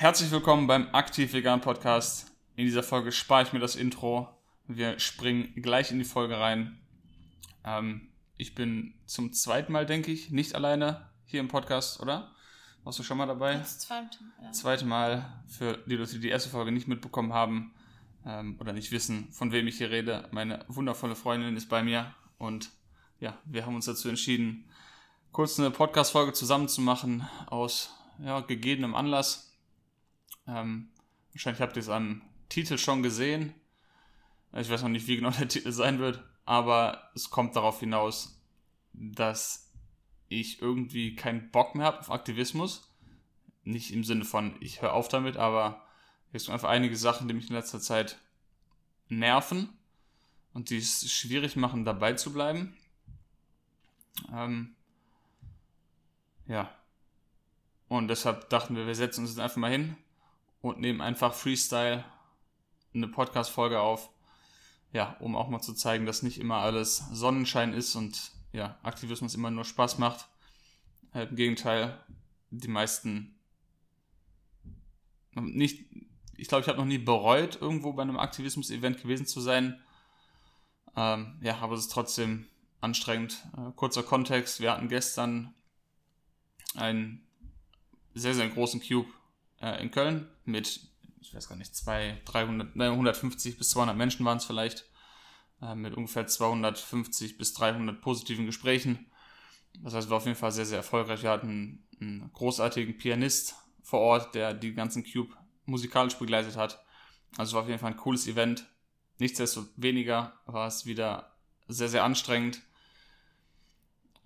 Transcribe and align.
Herzlich 0.00 0.30
willkommen 0.30 0.66
beim 0.66 0.88
Aktiv 0.94 1.34
Vegan 1.34 1.60
Podcast. 1.60 2.32
In 2.56 2.64
dieser 2.64 2.82
Folge 2.82 3.12
spare 3.12 3.42
ich 3.42 3.52
mir 3.52 3.58
das 3.58 3.76
Intro. 3.76 4.30
Wir 4.66 4.98
springen 4.98 5.52
gleich 5.56 5.90
in 5.90 5.98
die 5.98 6.06
Folge 6.06 6.40
rein. 6.40 6.80
Ähm, 7.66 8.08
ich 8.38 8.54
bin 8.54 8.94
zum 9.04 9.34
zweiten 9.34 9.72
Mal, 9.72 9.84
denke 9.84 10.10
ich, 10.10 10.30
nicht 10.30 10.54
alleine 10.54 11.10
hier 11.26 11.40
im 11.40 11.48
Podcast, 11.48 12.00
oder? 12.00 12.30
Warst 12.82 12.98
du 12.98 13.02
schon 13.02 13.18
mal 13.18 13.26
dabei? 13.26 13.56
Das 13.56 13.80
zweite, 13.80 14.16
ja. 14.42 14.52
Zweite 14.52 14.86
Mal 14.86 15.44
für 15.46 15.76
die 15.84 15.96
Leute, 15.96 16.12
die 16.12 16.20
die 16.20 16.30
erste 16.30 16.48
Folge 16.48 16.72
nicht 16.72 16.88
mitbekommen 16.88 17.34
haben 17.34 17.74
ähm, 18.24 18.56
oder 18.58 18.72
nicht 18.72 18.92
wissen, 18.92 19.30
von 19.32 19.52
wem 19.52 19.66
ich 19.66 19.76
hier 19.76 19.90
rede. 19.90 20.30
Meine 20.30 20.64
wundervolle 20.68 21.14
Freundin 21.14 21.58
ist 21.58 21.68
bei 21.68 21.82
mir 21.82 22.14
und 22.38 22.70
ja, 23.20 23.36
wir 23.44 23.66
haben 23.66 23.74
uns 23.74 23.84
dazu 23.84 24.08
entschieden, 24.08 24.64
kurz 25.30 25.60
eine 25.60 25.70
Podcast-Folge 25.70 26.32
zusammen 26.32 26.68
zu 26.68 26.80
machen 26.80 27.28
aus 27.48 27.94
ja, 28.24 28.40
gegebenem 28.40 28.94
Anlass. 28.94 29.49
Ähm, 30.50 30.88
wahrscheinlich 31.32 31.60
habt 31.60 31.76
ihr 31.76 31.80
es 31.80 31.88
am 31.88 32.22
Titel 32.48 32.76
schon 32.78 33.02
gesehen. 33.02 33.54
Ich 34.52 34.68
weiß 34.68 34.82
noch 34.82 34.88
nicht, 34.88 35.06
wie 35.06 35.16
genau 35.16 35.30
der 35.30 35.48
Titel 35.48 35.70
sein 35.70 36.00
wird, 36.00 36.22
aber 36.44 37.10
es 37.14 37.30
kommt 37.30 37.54
darauf 37.54 37.80
hinaus, 37.80 38.40
dass 38.92 39.70
ich 40.28 40.60
irgendwie 40.60 41.14
keinen 41.14 41.50
Bock 41.50 41.74
mehr 41.74 41.86
habe 41.86 42.00
auf 42.00 42.10
Aktivismus. 42.10 42.88
Nicht 43.62 43.92
im 43.92 44.02
Sinne 44.02 44.24
von, 44.24 44.56
ich 44.60 44.82
höre 44.82 44.92
auf 44.92 45.08
damit, 45.08 45.36
aber 45.36 45.86
es 46.32 46.44
sind 46.44 46.54
einfach 46.54 46.68
einige 46.68 46.96
Sachen, 46.96 47.28
die 47.28 47.34
mich 47.34 47.48
in 47.48 47.56
letzter 47.56 47.80
Zeit 47.80 48.18
nerven 49.08 49.68
und 50.52 50.70
die 50.70 50.78
es 50.78 51.10
schwierig 51.12 51.54
machen, 51.56 51.84
dabei 51.84 52.14
zu 52.14 52.32
bleiben. 52.32 52.76
Ähm, 54.32 54.74
ja. 56.46 56.74
Und 57.88 58.08
deshalb 58.08 58.48
dachten 58.50 58.74
wir, 58.74 58.86
wir 58.86 58.94
setzen 58.94 59.20
uns 59.20 59.30
jetzt 59.30 59.40
einfach 59.40 59.56
mal 59.56 59.70
hin 59.70 59.96
und 60.60 60.80
nehmen 60.80 61.00
einfach 61.00 61.34
Freestyle 61.34 62.04
eine 62.94 63.08
Podcast-Folge 63.08 63.80
auf. 63.80 64.10
Ja, 64.92 65.16
um 65.20 65.36
auch 65.36 65.48
mal 65.48 65.60
zu 65.60 65.72
zeigen, 65.72 66.04
dass 66.04 66.22
nicht 66.22 66.40
immer 66.40 66.56
alles 66.56 67.04
Sonnenschein 67.12 67.72
ist 67.72 67.94
und 67.94 68.32
ja, 68.52 68.78
Aktivismus 68.82 69.34
immer 69.34 69.50
nur 69.50 69.64
Spaß 69.64 69.98
macht. 69.98 70.28
Äh, 71.14 71.24
Im 71.24 71.36
Gegenteil, 71.36 71.98
die 72.50 72.68
meisten 72.68 73.36
nicht, 75.34 75.84
ich 76.36 76.48
glaube, 76.48 76.62
ich 76.62 76.68
habe 76.68 76.78
noch 76.78 76.86
nie 76.86 76.98
bereut, 76.98 77.60
irgendwo 77.60 77.92
bei 77.92 78.02
einem 78.02 78.18
Aktivismus-Event 78.18 79.00
gewesen 79.00 79.26
zu 79.26 79.40
sein. 79.40 79.80
Ähm, 80.96 81.38
ja, 81.40 81.58
aber 81.58 81.74
es 81.74 81.82
ist 81.82 81.92
trotzdem 81.92 82.46
anstrengend. 82.80 83.44
Äh, 83.56 83.70
kurzer 83.76 84.02
Kontext, 84.02 84.60
wir 84.60 84.72
hatten 84.72 84.88
gestern 84.88 85.54
einen 86.74 87.24
sehr, 88.14 88.34
sehr 88.34 88.48
großen 88.48 88.80
Cube 88.80 89.08
äh, 89.60 89.82
in 89.82 89.90
Köln 89.90 90.28
mit, 90.44 90.80
ich 91.20 91.34
weiß 91.34 91.48
gar 91.48 91.56
nicht, 91.56 91.74
200, 91.74 92.20
300, 92.24 92.76
ne, 92.76 92.90
150 92.90 93.58
bis 93.58 93.70
200 93.70 93.96
Menschen 93.96 94.24
waren 94.24 94.38
es 94.38 94.44
vielleicht, 94.44 94.86
äh, 95.62 95.74
mit 95.74 95.94
ungefähr 95.94 96.26
250 96.26 97.38
bis 97.38 97.54
300 97.54 98.00
positiven 98.00 98.46
Gesprächen. 98.46 99.06
Das 99.78 99.94
heißt, 99.94 100.10
war 100.10 100.18
auf 100.18 100.26
jeden 100.26 100.38
Fall 100.38 100.52
sehr, 100.52 100.66
sehr 100.66 100.78
erfolgreich. 100.78 101.22
Wir 101.22 101.30
hatten 101.30 101.86
einen 102.00 102.30
großartigen 102.32 102.98
Pianist 102.98 103.54
vor 103.82 104.00
Ort, 104.00 104.34
der 104.34 104.54
die 104.54 104.74
ganzen 104.74 105.04
Cube 105.04 105.34
musikalisch 105.66 106.14
begleitet 106.14 106.56
hat. 106.56 106.84
Also 107.36 107.54
war 107.54 107.62
auf 107.62 107.68
jeden 107.68 107.78
Fall 107.78 107.92
ein 107.92 107.96
cooles 107.96 108.26
Event. 108.26 108.66
Nichtsdestoweniger 109.18 110.32
war 110.46 110.66
es 110.66 110.86
wieder 110.86 111.36
sehr, 111.68 111.88
sehr 111.88 112.04
anstrengend. 112.04 112.60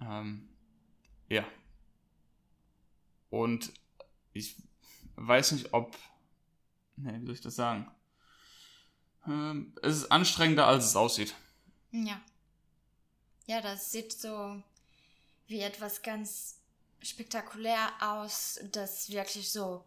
Ähm, 0.01 0.49
ja. 1.29 1.45
Und 3.31 3.73
ich 4.33 4.57
weiß 5.17 5.53
nicht, 5.53 5.73
ob. 5.73 5.97
Ne, 6.97 7.21
wie 7.21 7.27
soll 7.27 7.35
ich 7.35 7.41
das 7.41 7.57
sagen? 7.57 7.91
Ähm, 9.27 9.75
es 9.83 9.97
ist 9.97 10.13
anstrengender, 10.13 10.67
als 10.67 10.87
es 10.87 10.97
aussieht. 10.97 11.35
Ja. 11.91 12.21
Ja, 13.47 13.61
das 13.61 13.91
sieht 13.91 14.13
so 14.13 14.63
wie 15.47 15.61
etwas 15.61 16.03
ganz 16.03 16.61
spektakulär 17.03 17.93
aus, 18.01 18.61
das 18.73 19.11
wirklich 19.11 19.51
so, 19.51 19.85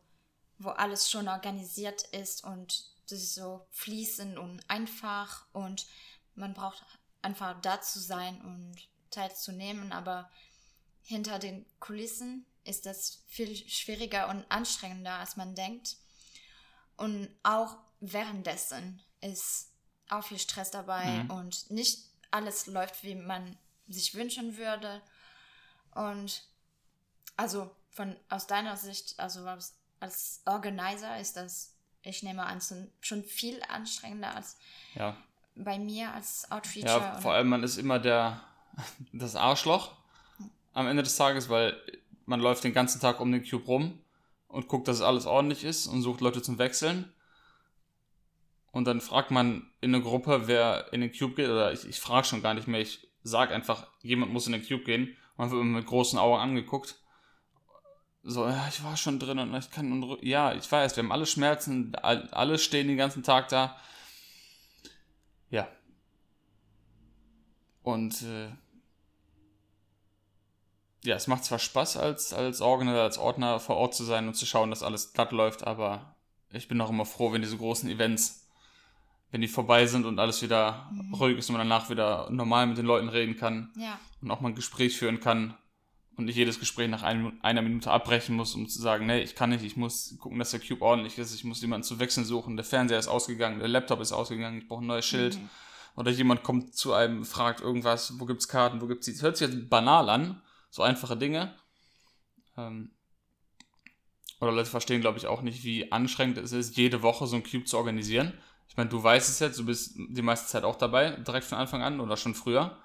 wo 0.60 0.70
alles 0.70 1.10
schon 1.10 1.28
organisiert 1.28 2.04
ist 2.12 2.44
und 2.44 2.92
das 3.10 3.20
ist 3.20 3.36
so 3.36 3.66
fließend 3.72 4.38
und 4.38 4.70
einfach 4.70 5.46
und 5.54 5.88
man 6.36 6.54
braucht 6.54 6.86
einfach 7.22 7.60
da 7.62 7.82
zu 7.82 8.00
sein 8.00 8.40
und 8.42 8.76
teilzunehmen, 9.10 9.92
aber 9.92 10.30
hinter 11.04 11.40
den 11.40 11.66
Kulissen 11.80 12.46
ist 12.68 12.86
das 12.86 13.24
viel 13.28 13.56
schwieriger 13.56 14.30
und 14.30 14.46
anstrengender, 14.50 15.14
als 15.14 15.38
man 15.38 15.56
denkt. 15.56 15.98
Und 16.98 17.30
auch 17.44 17.78
währenddessen 18.00 19.02
ist 19.22 19.72
auch 20.10 20.24
viel 20.24 20.40
Stress 20.40 20.72
dabei 20.72 21.06
mhm. 21.06 21.32
und 21.32 21.72
nicht 21.72 22.00
alles 22.32 22.68
läuft, 22.68 23.04
wie 23.04 23.16
man 23.16 23.58
sich 23.88 24.16
wünschen 24.16 24.58
würde. 24.58 25.02
Und 25.92 26.44
also 27.36 27.72
von 27.92 28.16
aus 28.30 28.48
deiner 28.48 28.78
Sicht, 28.78 29.16
also 29.18 29.46
als, 30.00 30.42
Organizer 30.46 31.20
ist 31.20 31.38
das, 31.38 31.74
ich 32.04 32.24
nehme 32.24 32.46
an, 32.46 32.62
schon 33.02 33.24
viel 33.24 33.62
anstrengender 33.64 34.36
als 34.36 34.58
ja. 34.96 35.18
bei 35.56 35.80
mir 35.80 36.14
als 36.14 36.50
Outreacher. 36.52 36.88
Ja, 36.88 37.22
vor 37.22 37.34
allem 37.34 37.50
man 37.50 37.64
ist 37.64 37.78
immer 37.78 38.00
der 38.00 38.42
das 39.14 39.36
Arschloch 39.36 39.96
am 40.74 40.88
Ende 40.88 41.02
des 41.02 41.16
Tages, 41.16 41.50
weil 41.50 41.82
man 42.28 42.42
läuft 42.42 42.64
den 42.64 42.74
ganzen 42.74 43.02
Tag 43.02 43.20
um 43.20 43.32
den 43.32 43.44
Cube 43.44 43.66
rum 43.66 44.00
und 44.48 44.68
guckt, 44.68 44.88
dass 44.88 45.02
alles 45.02 45.26
ordentlich 45.26 45.64
ist 45.64 45.88
und 45.88 46.02
sucht 46.02 46.22
Leute 46.22 46.42
zum 46.42 46.60
Wechseln. 46.60 47.12
Und 48.72 48.86
dann 48.86 49.02
fragt 49.02 49.32
man 49.32 49.72
in 49.82 49.96
eine 49.96 50.04
Gruppe, 50.04 50.44
wer 50.46 50.92
in 50.94 51.02
den 51.02 51.12
Cube 51.12 51.36
geht, 51.36 51.50
oder 51.50 51.72
ich, 51.72 51.88
ich 51.88 52.00
frage 52.00 52.28
schon 52.28 52.44
gar 52.44 52.54
nicht 52.54 52.68
mehr, 52.68 52.82
ich 52.82 53.08
sage 53.24 53.56
einfach, 53.56 53.88
jemand 54.02 54.34
muss 54.34 54.46
in 54.46 54.54
den 54.54 54.66
Cube 54.66 54.84
gehen. 54.84 55.16
Man 55.38 55.50
wird 55.52 55.64
mit 55.64 55.86
großen 55.86 56.20
Augen 56.20 56.40
angeguckt. 56.40 57.00
So, 58.24 58.46
ja, 58.46 58.68
ich 58.68 58.84
war 58.84 58.98
schon 58.98 59.20
drin 59.20 59.40
und 59.40 59.56
ich 59.56 59.72
kann, 59.72 60.18
ja, 60.22 60.54
ich 60.54 60.70
weiß, 60.70 60.98
wir 60.98 61.04
haben 61.04 61.14
alle 61.14 61.26
Schmerzen, 61.26 61.96
alle 61.96 62.60
stehen 62.60 62.90
den 62.90 62.98
ganzen 62.98 63.24
Tag 63.24 63.48
da. 63.48 63.78
Ja. 65.50 65.70
Und 67.84 68.22
äh, 68.24 68.50
ja, 71.08 71.16
es 71.16 71.28
macht 71.28 71.46
zwar 71.46 71.58
Spaß 71.58 71.98
als, 71.98 72.34
als 72.34 72.62
Organizer, 72.62 73.02
als 73.02 73.18
Ordner 73.18 73.60
vor 73.60 73.78
Ort 73.78 73.96
zu 73.96 74.04
sein 74.04 74.28
und 74.28 74.36
zu 74.36 74.46
schauen, 74.46 74.70
dass 74.70 74.84
alles 74.84 75.14
glatt 75.14 75.32
läuft, 75.32 75.66
aber 75.66 76.16
ich 76.52 76.68
bin 76.68 76.80
auch 76.82 76.90
immer 76.90 77.06
froh, 77.06 77.32
wenn 77.32 77.42
diese 77.42 77.58
großen 77.58 77.90
Events, 77.90 78.46
wenn 79.32 79.42
die 79.42 79.48
vorbei 79.48 79.86
sind 79.88 80.06
und 80.06 80.20
alles 80.20 80.42
wieder 80.42 80.90
mhm. 80.92 81.14
ruhig 81.14 81.38
ist 81.38 81.50
und 81.50 81.58
man 81.58 81.68
danach 81.68 81.90
wieder 81.90 82.30
normal 82.30 82.68
mit 82.68 82.78
den 82.78 82.86
Leuten 82.86 83.10
reden 83.10 83.38
kann 83.38 83.72
ja. 83.78 83.98
und 84.22 84.30
auch 84.32 84.42
mal 84.42 84.50
ein 84.50 84.56
Gespräch 84.56 84.98
führen 84.98 85.20
kann 85.22 85.56
und 86.18 86.26
nicht 86.26 86.36
jedes 86.36 86.60
Gespräch 86.60 86.90
nach 86.90 87.04
ein, 87.04 87.40
einer 87.42 87.62
Minute 87.62 87.90
abbrechen 87.90 88.36
muss, 88.36 88.54
um 88.56 88.68
zu 88.68 88.82
sagen, 88.82 89.06
nee, 89.06 89.22
ich 89.22 89.36
kann 89.36 89.52
nicht, 89.52 89.64
ich 89.64 89.78
muss 89.78 90.18
gucken, 90.20 90.40
dass 90.40 90.52
der 90.52 90.60
Cube 90.60 90.82
ordentlich 90.82 91.18
ist, 91.18 91.34
ich 91.34 91.46
muss 91.46 91.62
jemanden 91.62 91.84
zu 91.84 92.00
wechseln 92.00 92.26
suchen, 92.26 92.58
der 92.58 92.66
Fernseher 92.66 93.00
ist 93.00 93.08
ausgegangen, 93.08 93.60
der 93.60 93.70
Laptop 93.70 94.02
ist 94.02 94.12
ausgegangen, 94.12 94.58
ich 94.58 94.68
brauche 94.68 94.84
ein 94.84 94.88
neues 94.88 95.06
Schild. 95.06 95.36
Mhm. 95.38 95.50
Oder 95.96 96.12
jemand 96.12 96.44
kommt 96.44 96.76
zu 96.76 96.94
einem, 96.94 97.26
fragt 97.26 97.62
irgendwas, 97.62 98.20
wo 98.20 98.26
gibt's 98.26 98.48
Karten, 98.48 98.82
wo 98.82 98.86
gibt's 98.88 99.08
die. 99.08 99.14
Das 99.14 99.24
hört 99.24 99.38
sich 99.38 99.48
jetzt 99.48 99.68
banal 99.68 100.10
an, 100.10 100.42
so 100.70 100.84
einfache 100.84 101.18
Dinge. 101.18 101.56
Ähm, 102.58 102.92
oder 104.40 104.52
Leute 104.52 104.70
verstehen, 104.70 105.02
glaube 105.02 105.18
ich, 105.18 105.28
auch 105.28 105.42
nicht, 105.42 105.64
wie 105.64 105.92
anstrengend 105.92 106.38
es 106.38 106.52
ist, 106.52 106.78
jede 106.78 107.02
Woche 107.02 107.26
so 107.28 107.36
ein 107.36 107.44
Cube 107.44 107.66
zu 107.66 107.78
organisieren. 107.78 108.34
Ich 108.70 108.78
meine, 108.78 108.90
du 108.90 109.02
weißt 109.02 109.30
es 109.30 109.40
jetzt, 109.40 109.58
du 109.58 109.66
bist 109.66 109.98
die 109.98 110.22
meiste 110.22 110.48
Zeit 110.48 110.64
auch 110.64 110.76
dabei, 110.76 111.12
direkt 111.12 111.46
von 111.46 111.58
Anfang 111.58 111.82
an 111.82 112.00
oder 112.00 112.18
schon 112.18 112.36
früher. 112.36 112.78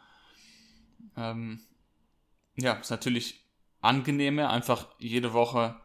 Ähm, 1.17 1.61
ja, 2.57 2.75
ist 2.75 2.91
natürlich 2.91 3.45
angenehmer, 3.81 4.51
einfach 4.51 4.89
jede 4.99 5.33
Woche 5.33 5.81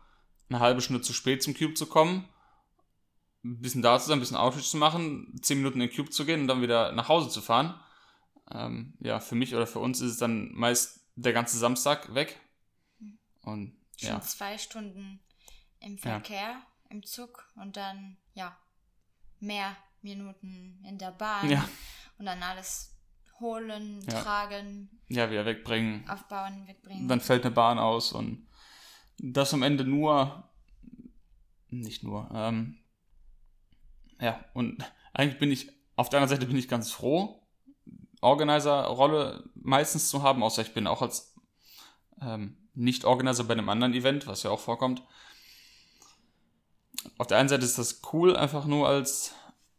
eine 0.49 0.59
halbe 0.59 0.81
Stunde 0.81 1.01
zu 1.01 1.13
spät 1.13 1.43
zum 1.43 1.53
Cube 1.53 1.73
zu 1.73 1.87
kommen, 1.87 2.29
ein 3.43 3.59
bisschen 3.59 3.81
da 3.81 3.99
zu 3.99 4.07
sein, 4.07 4.17
ein 4.17 4.21
bisschen 4.21 4.37
Outreach 4.37 4.69
zu 4.69 4.77
machen, 4.77 5.39
zehn 5.41 5.57
Minuten 5.57 5.81
in 5.81 5.89
den 5.89 5.95
Cube 5.95 6.09
zu 6.09 6.25
gehen 6.25 6.41
und 6.41 6.47
dann 6.47 6.61
wieder 6.61 6.91
nach 6.93 7.09
Hause 7.09 7.29
zu 7.29 7.41
fahren. 7.41 7.79
Ähm, 8.51 8.93
ja, 8.99 9.19
für 9.19 9.35
mich 9.35 9.55
oder 9.55 9.67
für 9.67 9.79
uns 9.79 9.99
ist 9.99 10.11
es 10.11 10.17
dann 10.17 10.53
meist 10.53 11.06
der 11.17 11.33
ganze 11.33 11.57
Samstag 11.57 12.13
weg. 12.13 12.39
Und 13.41 13.77
Schon 13.97 14.09
ja. 14.09 14.21
zwei 14.21 14.57
Stunden 14.57 15.19
im 15.79 15.97
Verkehr, 15.97 16.37
ja. 16.37 16.67
im 16.89 17.03
Zug 17.03 17.47
und 17.55 17.77
dann, 17.77 18.17
ja, 18.33 18.55
mehr 19.39 19.75
Minuten 20.01 20.83
in 20.87 20.97
der 20.97 21.11
Bahn 21.11 21.49
ja. 21.49 21.67
und 22.19 22.25
dann 22.25 22.43
alles 22.43 22.95
holen, 23.39 24.05
tragen, 24.07 24.89
ja, 25.09 25.29
wieder 25.29 25.45
wegbringen. 25.45 26.07
aufbauen, 26.09 26.67
wegbringen. 26.67 27.07
Dann 27.07 27.21
fällt 27.21 27.43
eine 27.45 27.53
Bahn 27.53 27.79
aus 27.79 28.13
und 28.13 28.47
das 29.17 29.53
am 29.53 29.63
Ende 29.63 29.83
nur, 29.83 30.47
nicht 31.69 32.03
nur, 32.03 32.29
ähm, 32.33 32.77
ja, 34.19 34.43
und 34.53 34.83
eigentlich 35.13 35.39
bin 35.39 35.51
ich, 35.51 35.71
auf 35.95 36.09
der 36.09 36.19
anderen 36.19 36.37
Seite 36.37 36.47
bin 36.47 36.57
ich 36.57 36.67
ganz 36.67 36.91
froh, 36.91 37.47
Organizer-Rolle 38.21 39.49
meistens 39.67 40.09
zu 40.09 40.23
haben, 40.23 40.41
außer 40.41 40.61
ich 40.61 40.73
bin 40.73 40.87
auch 40.87 41.01
als 41.01 41.35
ähm, 42.21 42.57
Nicht-Organizer 42.73 43.43
bei 43.43 43.53
einem 43.53 43.69
anderen 43.69 43.93
Event, 43.93 44.25
was 44.25 44.43
ja 44.43 44.49
auch 44.49 44.61
vorkommt. 44.61 45.03
auf 47.17 47.27
der 47.27 47.37
einen 47.37 47.49
Seite 47.49 47.65
ist 47.65 47.77
das 47.77 48.01
cool, 48.13 48.35
einfach 48.35 48.65
nur 48.65 48.87
als, 48.87 49.33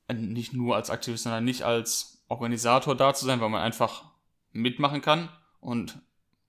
äh, 0.06 0.14
nicht 0.14 0.52
nur 0.52 0.76
als 0.76 0.90
Aktivist, 0.90 1.25
sondern 1.25 1.44
nicht 1.44 1.62
als 1.62 2.23
Organisator 2.29 2.94
da 2.94 3.14
zu 3.14 3.25
sein, 3.25 3.40
weil 3.40 3.49
man 3.49 3.62
einfach 3.62 4.05
mitmachen 4.52 5.00
kann 5.00 5.31
und 5.61 5.99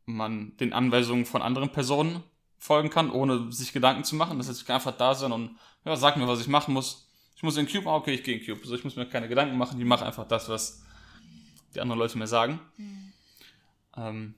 man 0.05 0.57
den 0.57 0.73
Anweisungen 0.73 1.25
von 1.25 1.41
anderen 1.41 1.71
Personen 1.71 2.23
folgen 2.57 2.89
kann, 2.89 3.09
ohne 3.09 3.51
sich 3.53 3.71
Gedanken 3.71 4.03
zu 4.03 4.17
machen. 4.17 4.37
Das 4.37 4.49
heißt, 4.49 4.59
ich 4.59 4.67
kann 4.67 4.75
einfach 4.75 4.97
da 4.97 5.15
sein 5.15 5.31
und 5.31 5.57
ja, 5.85 5.95
sag 5.95 6.17
mir, 6.17 6.27
was 6.27 6.41
ich 6.41 6.47
machen 6.47 6.73
muss. 6.73 7.07
Ich 7.37 7.43
muss 7.43 7.55
in 7.55 7.69
Cube, 7.69 7.87
ah, 7.89 7.95
okay, 7.95 8.15
ich 8.15 8.23
gehe 8.23 8.37
in 8.37 8.45
Cube. 8.45 8.67
So, 8.67 8.75
ich 8.75 8.83
muss 8.83 8.97
mir 8.97 9.05
keine 9.05 9.29
Gedanken 9.29 9.57
machen, 9.57 9.79
ich 9.79 9.85
mache 9.85 10.05
einfach 10.05 10.27
das, 10.27 10.49
was 10.49 10.83
die 11.73 11.79
anderen 11.79 11.99
Leute 11.99 12.17
mir 12.17 12.27
sagen. 12.27 12.59
Mhm. 12.75 13.08
Ähm, 13.99 14.35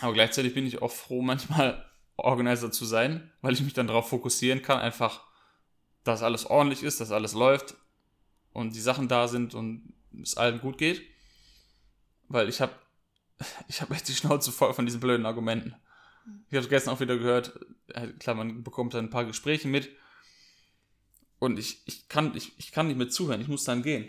aber 0.00 0.12
gleichzeitig 0.12 0.54
bin 0.54 0.66
ich 0.66 0.80
auch 0.80 0.92
froh, 0.92 1.22
manchmal 1.22 1.84
Organizer 2.16 2.72
zu 2.72 2.84
sein, 2.84 3.30
weil 3.42 3.54
ich 3.54 3.60
mich 3.60 3.74
dann 3.74 3.86
darauf 3.86 4.08
fokussieren 4.08 4.62
kann, 4.62 4.80
einfach, 4.80 5.24
dass 6.04 6.22
alles 6.22 6.46
ordentlich 6.46 6.82
ist, 6.82 7.00
dass 7.00 7.12
alles 7.12 7.32
läuft 7.32 7.76
und 8.52 8.74
die 8.74 8.80
Sachen 8.80 9.08
da 9.08 9.28
sind 9.28 9.54
und 9.54 9.92
es 10.20 10.36
allen 10.36 10.60
gut 10.60 10.78
geht. 10.78 11.02
Weil 12.28 12.48
ich 12.48 12.60
habe 12.60 12.72
ich 13.68 13.80
hab 13.80 13.90
echt 13.90 14.08
die 14.08 14.14
Schnauze 14.14 14.50
voll 14.50 14.74
von 14.74 14.86
diesen 14.86 15.00
blöden 15.00 15.26
Argumenten. 15.26 15.74
Ich 16.50 16.56
habe 16.56 16.68
gestern 16.68 16.94
auch 16.94 17.00
wieder 17.00 17.16
gehört, 17.16 17.58
äh, 17.88 18.08
klar, 18.08 18.36
man 18.36 18.62
bekommt 18.62 18.94
dann 18.94 19.06
ein 19.06 19.10
paar 19.10 19.24
Gespräche 19.24 19.68
mit 19.68 19.90
und 21.38 21.58
ich, 21.58 21.82
ich, 21.86 22.08
kann, 22.08 22.36
ich, 22.36 22.52
ich 22.58 22.72
kann 22.72 22.88
nicht 22.88 22.96
mehr 22.98 23.08
zuhören, 23.08 23.40
ich 23.40 23.48
muss 23.48 23.64
dann 23.64 23.82
gehen. 23.82 24.08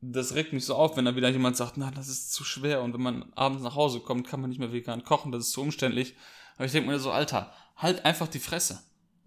Das 0.00 0.34
regt 0.34 0.52
mich 0.52 0.64
so 0.64 0.76
auf, 0.76 0.96
wenn 0.96 1.04
da 1.04 1.16
wieder 1.16 1.28
jemand 1.28 1.56
sagt, 1.56 1.76
na, 1.76 1.90
das 1.90 2.08
ist 2.08 2.32
zu 2.32 2.44
schwer 2.44 2.82
und 2.82 2.94
wenn 2.94 3.00
man 3.00 3.32
abends 3.34 3.62
nach 3.62 3.74
Hause 3.74 4.00
kommt, 4.00 4.28
kann 4.28 4.40
man 4.40 4.50
nicht 4.50 4.60
mehr 4.60 4.72
vegan 4.72 5.02
kochen, 5.02 5.32
das 5.32 5.46
ist 5.46 5.52
zu 5.52 5.62
umständlich. 5.62 6.14
Aber 6.56 6.66
ich 6.66 6.72
denke 6.72 6.88
mir 6.88 6.98
so, 6.98 7.10
Alter, 7.10 7.52
halt 7.76 8.04
einfach 8.04 8.28
die 8.28 8.38
Fresse. 8.38 8.82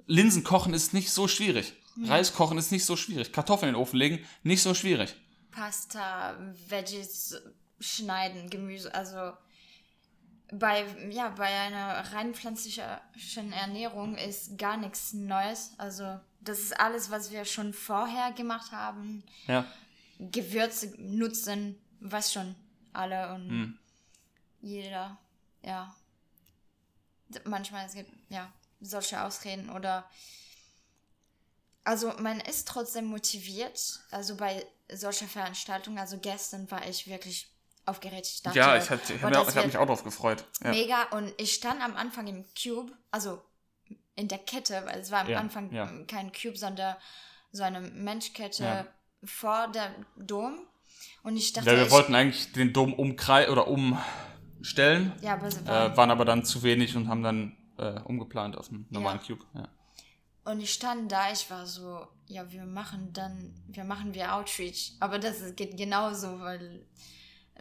Linsen 0.05 0.43
kochen 0.43 0.73
ist 0.73 0.93
nicht 0.93 1.11
so 1.11 1.27
schwierig. 1.27 1.73
Mhm. 1.95 2.05
Reis 2.05 2.33
kochen 2.33 2.57
ist 2.57 2.71
nicht 2.71 2.85
so 2.85 2.95
schwierig. 2.95 3.33
Kartoffeln 3.33 3.69
in 3.69 3.75
den 3.75 3.81
Ofen 3.81 3.97
legen, 3.97 4.25
nicht 4.43 4.61
so 4.61 4.73
schwierig. 4.73 5.15
Pasta, 5.51 6.37
Veggies 6.67 7.35
schneiden, 7.79 8.49
Gemüse, 8.49 8.93
also 8.93 9.33
bei, 10.51 10.85
ja, 11.09 11.29
bei 11.29 11.47
einer 11.47 12.13
rein 12.13 12.33
pflanzlichen 12.33 13.53
Ernährung 13.53 14.15
ist 14.15 14.57
gar 14.57 14.77
nichts 14.77 15.13
Neues. 15.13 15.71
Also 15.77 16.19
das 16.41 16.59
ist 16.59 16.79
alles, 16.79 17.09
was 17.09 17.31
wir 17.31 17.45
schon 17.45 17.73
vorher 17.73 18.31
gemacht 18.33 18.71
haben. 18.71 19.23
Ja. 19.47 19.65
Gewürze 20.29 20.93
nutzen, 20.97 21.81
was 21.99 22.31
schon 22.31 22.55
alle 22.93 23.33
und 23.33 23.49
hm. 23.49 23.79
jeder, 24.61 25.17
ja. 25.63 25.95
Manchmal 27.45 27.85
es 27.85 27.93
gibt 27.93 28.11
ja 28.29 28.51
solche 28.81 29.23
Ausreden 29.23 29.69
oder 29.69 30.09
also 31.83 32.13
man 32.19 32.39
ist 32.41 32.67
trotzdem 32.67 33.05
motiviert. 33.05 34.01
Also 34.11 34.35
bei 34.35 34.65
solcher 34.91 35.27
Veranstaltungen, 35.27 35.97
also 35.97 36.17
gestern 36.17 36.69
war 36.69 36.85
ich 36.87 37.07
wirklich 37.07 37.49
aufgeregt. 37.85 38.27
Ich 38.27 38.43
dachte, 38.43 38.57
ja, 38.57 38.77
ich, 38.77 38.89
habe 38.89 39.01
hab 39.21 39.65
mich 39.65 39.77
auch 39.77 39.85
drauf 39.85 40.03
gefreut. 40.03 40.43
Ja. 40.63 40.71
Mega. 40.71 41.03
Und 41.11 41.33
ich 41.37 41.53
stand 41.53 41.81
am 41.81 41.95
Anfang 41.95 42.27
im 42.27 42.45
Cube, 42.61 42.91
also 43.09 43.41
in 44.15 44.27
der 44.27 44.39
Kette, 44.39 44.83
weil 44.85 44.99
es 44.99 45.09
war 45.09 45.21
am 45.21 45.29
ja, 45.29 45.39
Anfang 45.39 45.71
ja. 45.71 45.89
kein 46.05 46.31
Cube, 46.31 46.57
sondern 46.57 46.95
so 47.51 47.63
eine 47.63 47.81
Menschkette 47.81 48.87
vor 49.23 49.67
der 49.67 49.95
Dom. 50.17 50.59
Und 51.23 51.37
ich 51.37 51.53
dachte. 51.53 51.69
Ja, 51.69 51.77
wir 51.77 51.91
wollten 51.91 52.15
eigentlich 52.15 52.51
den 52.51 52.73
Dom 52.73 52.93
umkreisen 52.93 53.51
oder 53.51 53.67
umstellen. 53.67 55.13
Ja, 55.21 55.33
aber 55.33 55.51
sie 55.51 55.65
waren, 55.65 55.91
äh, 55.91 55.97
waren 55.97 56.11
aber 56.11 56.25
dann 56.25 56.43
zu 56.43 56.63
wenig 56.63 56.95
und 56.95 57.07
haben 57.07 57.23
dann 57.23 57.57
äh, 57.77 57.99
umgeplant 58.01 58.57
auf 58.57 58.69
einen 58.69 58.87
normalen 58.89 59.19
Cube. 59.19 59.43
Ja. 59.53 59.67
Und 60.43 60.59
ich 60.59 60.73
stand 60.73 61.11
da, 61.11 61.31
ich 61.31 61.49
war 61.51 61.67
so, 61.67 62.07
ja, 62.27 62.51
wir 62.51 62.65
machen 62.65 63.13
dann, 63.13 63.53
wir 63.67 63.83
machen 63.83 64.13
wir 64.13 64.33
Outreach. 64.33 64.93
Aber 64.99 65.19
das 65.19 65.55
geht 65.55 65.77
genauso, 65.77 66.39
weil 66.39 66.85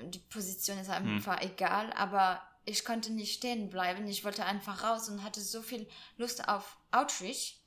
die 0.02 0.18
Position 0.18 0.78
ist 0.78 0.88
einfach 0.88 1.40
hm. 1.40 1.50
egal, 1.50 1.92
aber 1.92 2.40
ich 2.64 2.84
konnte 2.84 3.12
nicht 3.12 3.34
stehen 3.34 3.68
bleiben. 3.68 4.06
Ich 4.06 4.24
wollte 4.24 4.44
einfach 4.44 4.82
raus 4.82 5.08
und 5.08 5.22
hatte 5.22 5.40
so 5.40 5.60
viel 5.60 5.86
Lust 6.16 6.48
auf 6.48 6.78
Outreach. 6.90 7.58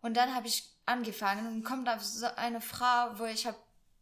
Und 0.00 0.16
dann 0.16 0.34
habe 0.34 0.48
ich 0.48 0.71
angefangen 0.86 1.46
und 1.46 1.64
kommt 1.64 1.88
auf 1.88 2.04
so 2.04 2.26
eine 2.26 2.60
Frau, 2.60 3.18
wo 3.18 3.24
ich 3.24 3.46
hab, 3.46 3.56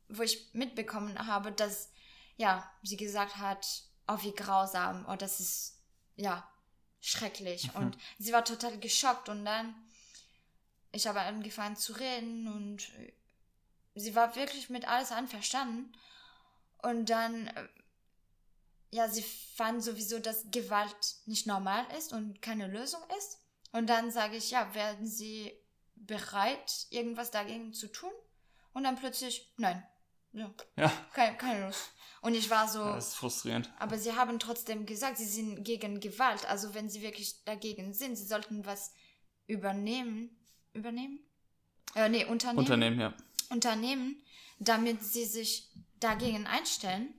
wo 0.09 0.23
ich 0.23 0.49
mitbekommen 0.53 1.27
habe, 1.27 1.53
dass 1.53 1.91
ja 2.37 2.71
sie 2.83 2.97
gesagt 2.97 3.37
hat, 3.37 3.67
oh 4.09 4.19
wie 4.23 4.33
grausam, 4.33 5.07
oh 5.09 5.17
das 5.17 5.41
ist 5.41 5.79
ja 6.17 6.49
schrecklich. 7.01 7.73
Mhm. 7.75 7.77
Und 7.77 7.99
sie 8.19 8.33
war 8.33 8.45
total 8.45 8.79
geschockt 8.79 9.29
und 9.29 9.45
dann 9.45 9.75
ich 10.93 11.07
habe 11.07 11.21
angefangen 11.21 11.77
zu 11.77 11.93
reden 11.93 12.49
und 12.49 12.91
sie 13.95 14.15
war 14.15 14.35
wirklich 14.37 14.71
mit 14.71 14.89
alles 14.89 15.13
einverstanden. 15.13 15.93
Und 16.83 17.11
dann, 17.11 17.47
äh, 17.49 17.69
ja, 18.91 19.09
sie 19.09 19.23
fand 19.23 19.85
sowieso, 19.85 20.19
dass 20.19 20.51
Gewalt 20.51 21.17
nicht 21.27 21.47
normal 21.47 21.87
ist 21.97 22.13
und 22.13 22.43
keine 22.43 22.67
Lösung 22.67 23.03
ist. 23.19 23.39
Und 23.73 23.89
dann 23.89 24.11
sage 24.11 24.37
ich, 24.37 24.51
ja, 24.51 24.75
werden 24.75 25.07
sie 25.07 25.53
bereit, 26.11 26.87
irgendwas 26.91 27.31
dagegen 27.31 27.73
zu 27.73 27.87
tun? 27.87 28.11
Und 28.73 28.83
dann 28.83 28.97
plötzlich, 28.97 29.53
nein. 29.57 29.83
Ja. 30.33 30.53
ja. 30.77 30.93
Keine, 31.15 31.37
keine 31.37 31.67
Lust. 31.67 31.93
Und 32.21 32.35
ich 32.35 32.51
war 32.51 32.69
so. 32.69 32.85
Das 32.85 33.09
ist 33.09 33.15
frustrierend. 33.15 33.71
Aber 33.79 33.97
sie 33.97 34.13
haben 34.13 34.39
trotzdem 34.39 34.87
gesagt, 34.87 35.17
sie 35.17 35.25
sind 35.25 35.65
gegen 35.65 36.01
Gewalt. 36.01 36.45
Also 36.47 36.75
wenn 36.75 36.91
sie 36.91 37.03
wirklich 37.03 37.45
dagegen 37.45 37.95
sind, 37.95 38.17
sie 38.17 38.27
sollten 38.27 38.67
was 38.67 38.93
übernehmen. 39.47 40.37
Übernehmen? 40.73 41.21
Äh, 41.95 42.09
nee, 42.09 42.25
unternehmen. 42.25 42.59
Unternehmen, 42.59 43.01
ja. 43.01 43.15
Unternehmen, 43.49 44.23
damit 44.59 45.03
sie 45.03 45.25
sich 45.25 45.71
dagegen 45.99 46.47
einstellen. 46.47 47.15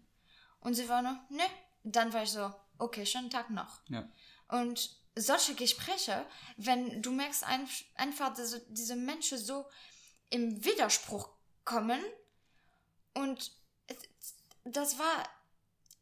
Und 0.59 0.75
sie 0.75 0.87
war 0.87 1.01
nur, 1.01 1.17
ne. 1.29 1.43
Dann 1.83 2.13
war 2.13 2.23
ich 2.23 2.29
so, 2.29 2.53
okay, 2.77 3.05
schönen 3.05 3.29
Tag 3.29 3.49
noch. 3.49 3.79
Ja. 3.89 4.07
Und 4.49 5.00
solche 5.15 5.55
Gespräche, 5.55 6.25
wenn 6.57 7.01
du 7.01 7.11
merkst 7.11 7.43
ein, 7.43 7.67
einfach, 7.95 8.33
dass 8.33 8.61
diese 8.67 8.95
Menschen 8.95 9.37
so 9.37 9.65
im 10.29 10.63
Widerspruch 10.63 11.29
kommen 11.65 12.01
und 13.13 13.51
das 14.63 14.97
war, 14.97 15.29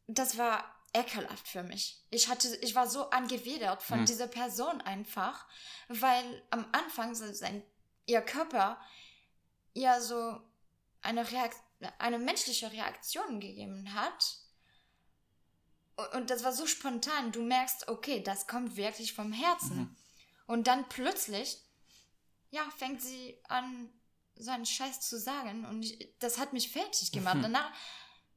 das 0.07 0.37
war 0.37 0.63
ekelhaft 0.93 1.47
für 1.47 1.63
mich. 1.63 2.03
Ich 2.09 2.27
hatte, 2.27 2.55
ich 2.57 2.75
war 2.75 2.87
so 2.87 3.09
angewidert 3.09 3.81
von 3.81 3.99
hm. 3.99 4.05
dieser 4.05 4.27
Person 4.27 4.81
einfach, 4.81 5.47
weil 5.87 6.43
am 6.49 6.67
Anfang 6.71 7.15
sein, 7.15 7.63
ihr 8.05 8.21
Körper 8.21 8.79
ja 9.73 10.01
so 10.01 10.39
eine 11.01 11.31
Reaktion 11.31 11.69
eine 11.97 12.19
menschliche 12.19 12.71
Reaktion 12.71 13.39
gegeben 13.39 13.93
hat. 13.93 14.37
Und 16.13 16.29
das 16.29 16.43
war 16.43 16.53
so 16.53 16.67
spontan. 16.67 17.31
Du 17.31 17.41
merkst, 17.41 17.87
okay, 17.87 18.21
das 18.21 18.47
kommt 18.47 18.75
wirklich 18.75 19.13
vom 19.13 19.31
Herzen. 19.31 19.77
Mhm. 19.77 19.95
Und 20.47 20.67
dann 20.67 20.87
plötzlich, 20.89 21.61
ja, 22.51 22.63
fängt 22.77 23.01
sie 23.01 23.37
an, 23.47 23.89
so 24.35 24.51
einen 24.51 24.65
Scheiß 24.65 25.01
zu 25.01 25.19
sagen. 25.19 25.65
Und 25.65 25.83
ich, 25.83 26.13
das 26.19 26.37
hat 26.37 26.53
mich 26.53 26.71
fertig 26.71 27.11
gemacht. 27.11 27.37
Mhm. 27.37 27.43
Danach 27.43 27.71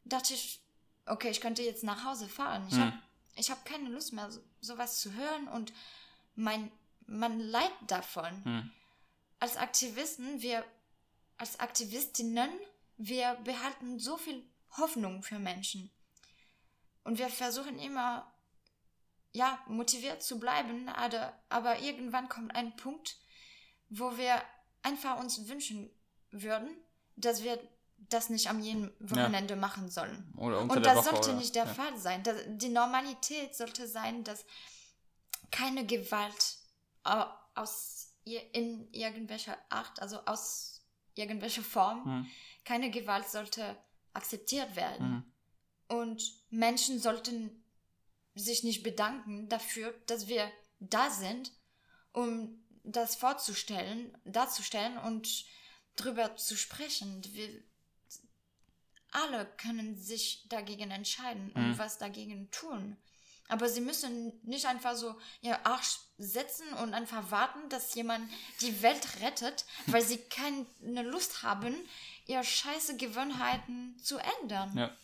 dachte 0.05 0.35
ich, 0.35 0.61
okay, 1.07 1.31
ich 1.31 1.41
könnte 1.41 1.63
jetzt 1.63 1.85
nach 1.85 2.05
Hause 2.05 2.29
fahren. 2.29 2.67
Ich 2.69 2.77
mhm. 2.77 2.93
habe 2.93 3.61
hab 3.61 3.65
keine 3.65 3.89
Lust 3.89 4.13
mehr, 4.13 4.31
so, 4.31 4.41
sowas 4.61 5.01
zu 5.01 5.13
hören. 5.15 5.49
Und 5.49 5.73
mein, 6.35 6.71
man 7.07 7.41
leidet 7.41 7.73
davon. 7.87 8.43
Mhm. 8.45 8.71
Als 9.39 9.57
Aktivisten, 9.57 10.43
wir, 10.43 10.65
als 11.39 11.61
Aktivistinnen, 11.61 12.51
wir 12.97 13.35
behalten 13.45 13.99
so 13.99 14.17
viel 14.17 14.45
Hoffnung 14.77 15.23
für 15.23 15.39
Menschen. 15.39 15.91
Und 17.05 17.19
wir 17.19 17.29
versuchen 17.29 17.79
immer, 17.79 18.33
ja, 19.33 19.59
motiviert 19.67 20.23
zu 20.23 20.39
bleiben, 20.39 20.89
aber, 20.89 21.79
irgendwann 21.81 22.29
kommt 22.29 22.55
ein 22.55 22.77
Punkt, 22.77 23.17
wo 23.89 24.17
wir 24.17 24.43
einfach 24.83 25.19
uns 25.19 25.49
wünschen 25.49 25.91
würden, 26.31 26.77
dass 27.17 27.43
wir 27.43 27.59
das 27.97 28.31
nicht 28.31 28.49
am 28.49 28.61
jeden 28.61 28.93
Wochenende 28.99 29.55
ja. 29.55 29.61
machen 29.61 29.91
sollen. 29.91 30.33
Und 30.37 30.85
das 30.85 30.99
Woche, 30.99 31.05
sollte 31.11 31.31
oder? 31.31 31.39
nicht 31.39 31.55
der 31.55 31.67
ja. 31.67 31.75
Fall 31.75 31.97
sein. 31.97 32.23
Das, 32.23 32.37
die 32.47 32.69
Normalität 32.69 33.55
sollte 33.55 33.87
sein, 33.87 34.25
dass 34.25 34.45
keine 35.51 35.87
Gewalt 35.87 36.59
aus 37.55 38.09
in 38.25 38.93
irgendwelcher 38.93 39.57
Art, 39.69 40.01
also 40.01 40.21
aus 40.27 40.81
irgendwelcher 41.15 41.63
Form, 41.63 42.05
hm 42.05 42.27
keine 42.65 42.91
Gewalt 42.91 43.29
sollte 43.29 43.77
akzeptiert 44.13 44.77
werden. 44.77 45.11
Mhm. 45.11 45.32
Und 45.93 46.33
Menschen 46.49 46.99
sollten 46.99 47.63
sich 48.35 48.65
nicht 48.65 48.83
bedanken 48.83 49.51
dafür, 49.51 49.95
dass 50.07 50.27
wir 50.27 50.51
da 50.81 51.11
sind, 51.11 51.53
um 52.13 52.65
das 52.83 53.15
vorzustellen, 53.15 54.17
darzustellen 54.25 54.97
und 54.97 55.45
drüber 55.97 56.35
zu 56.37 56.57
sprechen. 56.57 57.23
Wir 57.35 57.63
alle 59.11 59.45
können 59.59 59.99
sich 59.99 60.47
dagegen 60.49 60.91
entscheiden 60.91 61.53
und 61.53 61.73
mhm. 61.73 61.79
was 61.79 61.99
dagegen 61.99 62.51
tun. 62.51 62.97
Aber 63.49 63.69
sie 63.69 63.83
müssen 63.83 64.33
nicht 64.45 64.65
einfach 64.65 64.97
so 64.97 65.15
ihr 65.43 65.67
Arsch 65.67 65.99
setzen 66.17 66.73
und 66.75 66.95
einfach 66.95 67.31
warten, 67.31 67.69
dass 67.69 67.95
jemand 67.95 68.31
die 68.63 68.81
Welt 68.81 69.21
rettet, 69.21 69.67
weil 69.89 70.03
sie 70.03 70.17
keine 70.17 71.03
Lust 71.03 71.43
haben, 71.43 71.77
ihre 72.25 72.45
scheiße 72.45 72.97
Gewohnheiten 72.97 73.99
zu 73.99 74.17
ändern. 74.17 74.79
Ja. 74.79 74.97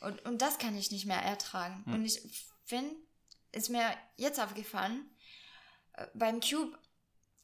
Und, 0.00 0.24
und 0.24 0.42
das 0.42 0.58
kann 0.58 0.76
ich 0.76 0.90
nicht 0.90 1.06
mehr 1.06 1.20
ertragen. 1.22 1.84
Hm. 1.86 1.94
Und 1.94 2.04
ich 2.04 2.22
finde, 2.64 2.94
ist 3.52 3.70
mir 3.70 3.90
jetzt 4.16 4.40
aufgefallen, 4.40 5.08
äh, 5.94 6.06
beim 6.14 6.40
Cube 6.40 6.78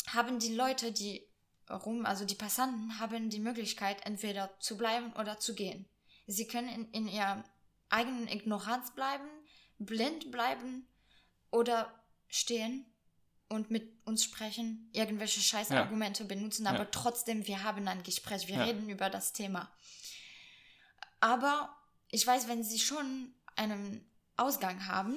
haben 0.09 0.39
die 0.39 0.55
Leute, 0.55 0.93
die 0.93 1.27
rum, 1.71 2.05
also 2.05 2.25
die 2.25 2.35
Passanten, 2.35 2.99
haben 2.99 3.31
die 3.31 3.41
Möglichkeit, 3.41 4.05
entweder 4.07 4.55
zu 4.61 4.77
bleiben 4.77 5.13
oder 5.15 5.39
zu 5.39 5.55
gehen. 5.55 5.89
Sie 6.27 6.47
können 6.47 6.69
in, 6.69 6.91
in 6.93 7.09
ihrer 7.09 7.43
eigenen 7.89 8.29
Ignoranz 8.29 8.95
bleiben, 8.95 9.29
blind 9.79 10.31
bleiben 10.31 10.87
oder 11.51 12.03
stehen 12.29 12.87
und 13.49 13.71
mit 13.71 14.05
uns 14.07 14.25
sprechen, 14.25 14.91
irgendwelche 14.93 15.41
Scheißargumente 15.41 16.25
benutzen, 16.25 16.67
aber 16.67 16.85
Ja. 16.85 16.89
trotzdem, 16.91 17.47
wir 17.47 17.63
haben 17.63 17.87
ein 17.89 18.03
Gespräch, 18.03 18.49
wir 18.49 18.57
Ja. 18.57 18.65
reden 18.65 18.89
über 18.89 19.11
das 19.11 19.33
Thema. 19.33 19.71
Aber 21.21 21.75
ich 22.15 22.27
weiß, 22.27 22.47
wenn 22.49 22.63
sie 22.63 22.79
schon 22.79 23.35
einen 23.57 24.05
Ausgang 24.37 24.87
haben, 24.87 25.17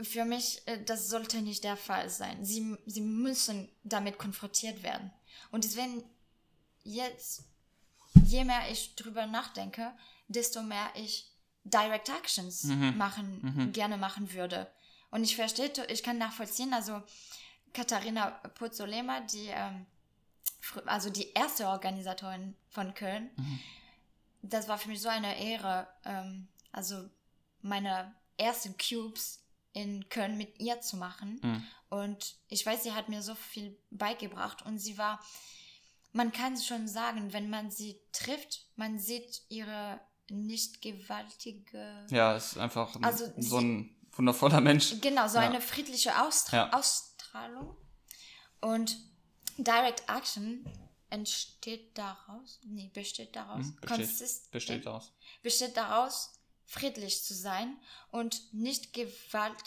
für 0.00 0.24
mich, 0.24 0.62
äh, 0.66 0.82
das 0.84 1.08
sollte 1.08 1.40
nicht 1.42 1.64
der 1.64 1.76
Fall 1.76 2.08
sein. 2.10 2.44
Sie, 2.44 2.76
sie 2.86 3.00
müssen 3.00 3.68
damit 3.82 4.18
konfrontiert 4.18 4.82
werden. 4.82 5.10
Und 5.50 5.64
deswegen 5.64 6.04
jetzt, 6.84 7.44
je 8.24 8.44
mehr 8.44 8.70
ich 8.70 8.94
drüber 8.94 9.26
nachdenke, 9.26 9.92
desto 10.28 10.62
mehr 10.62 10.90
ich 10.94 11.32
Direct 11.64 12.08
Actions 12.10 12.64
Mhm. 12.64 12.96
machen, 12.96 13.40
Mhm. 13.42 13.72
gerne 13.72 13.96
machen 13.96 14.32
würde. 14.32 14.70
Und 15.10 15.24
ich 15.24 15.34
verstehe, 15.36 15.72
ich 15.88 16.02
kann 16.02 16.18
nachvollziehen, 16.18 16.72
also 16.72 17.02
Katharina 17.74 18.30
Puzzolema, 18.54 19.20
die, 19.22 19.48
ähm, 19.48 19.86
also 20.86 21.10
die 21.10 21.32
erste 21.32 21.66
Organisatorin 21.68 22.54
von 22.70 22.94
Köln, 22.94 23.30
Mhm. 23.36 23.60
Das 24.48 24.68
war 24.68 24.78
für 24.78 24.88
mich 24.88 25.00
so 25.00 25.08
eine 25.08 25.38
Ehre, 25.40 25.86
ähm, 26.04 26.48
also 26.72 27.08
meine 27.60 28.14
ersten 28.36 28.76
Cubes 28.78 29.40
in 29.72 30.08
Köln 30.08 30.36
mit 30.36 30.58
ihr 30.60 30.80
zu 30.80 30.96
machen. 30.96 31.40
Mhm. 31.42 31.64
Und 31.90 32.36
ich 32.48 32.64
weiß, 32.64 32.82
sie 32.82 32.92
hat 32.92 33.08
mir 33.08 33.22
so 33.22 33.34
viel 33.34 33.78
beigebracht 33.90 34.64
und 34.66 34.78
sie 34.78 34.98
war, 34.98 35.20
man 36.12 36.32
kann 36.32 36.56
schon 36.56 36.88
sagen, 36.88 37.32
wenn 37.32 37.50
man 37.50 37.70
sie 37.70 38.00
trifft, 38.12 38.66
man 38.76 38.98
sieht 38.98 39.42
ihre 39.48 40.00
nicht 40.30 40.82
gewaltige, 40.82 42.06
Ja, 42.10 42.36
ist 42.36 42.58
einfach 42.58 42.94
ein, 42.96 43.04
Also 43.04 43.26
so 43.38 43.58
sie- 43.60 43.64
ein 43.66 43.96
wundervoller 44.12 44.60
Mensch. 44.60 45.00
genau, 45.00 45.26
so 45.28 45.38
Ja. 45.38 45.44
eine 45.48 45.60
friedliche 45.60 46.20
Austra 46.22 46.56
Ja. 46.56 46.72
Ausstrahlung. 46.72 47.76
Und 48.60 48.96
Direct 49.56 50.08
Action 50.08 50.64
entsteht 51.10 51.96
daraus, 51.96 52.60
nee, 52.64 52.90
besteht 52.92 53.34
daraus, 53.36 53.66
Mhm, 53.66 53.76
besteht, 53.80 54.50
besteht 54.50 54.86
daraus. 54.86 55.12
besteht 55.42 55.76
daraus, 55.76 56.32
friedlich 56.66 57.22
zu 57.24 57.34
sein 57.34 57.76
und 58.10 58.52
nicht 58.52 58.92
Gewalt, 58.92 59.62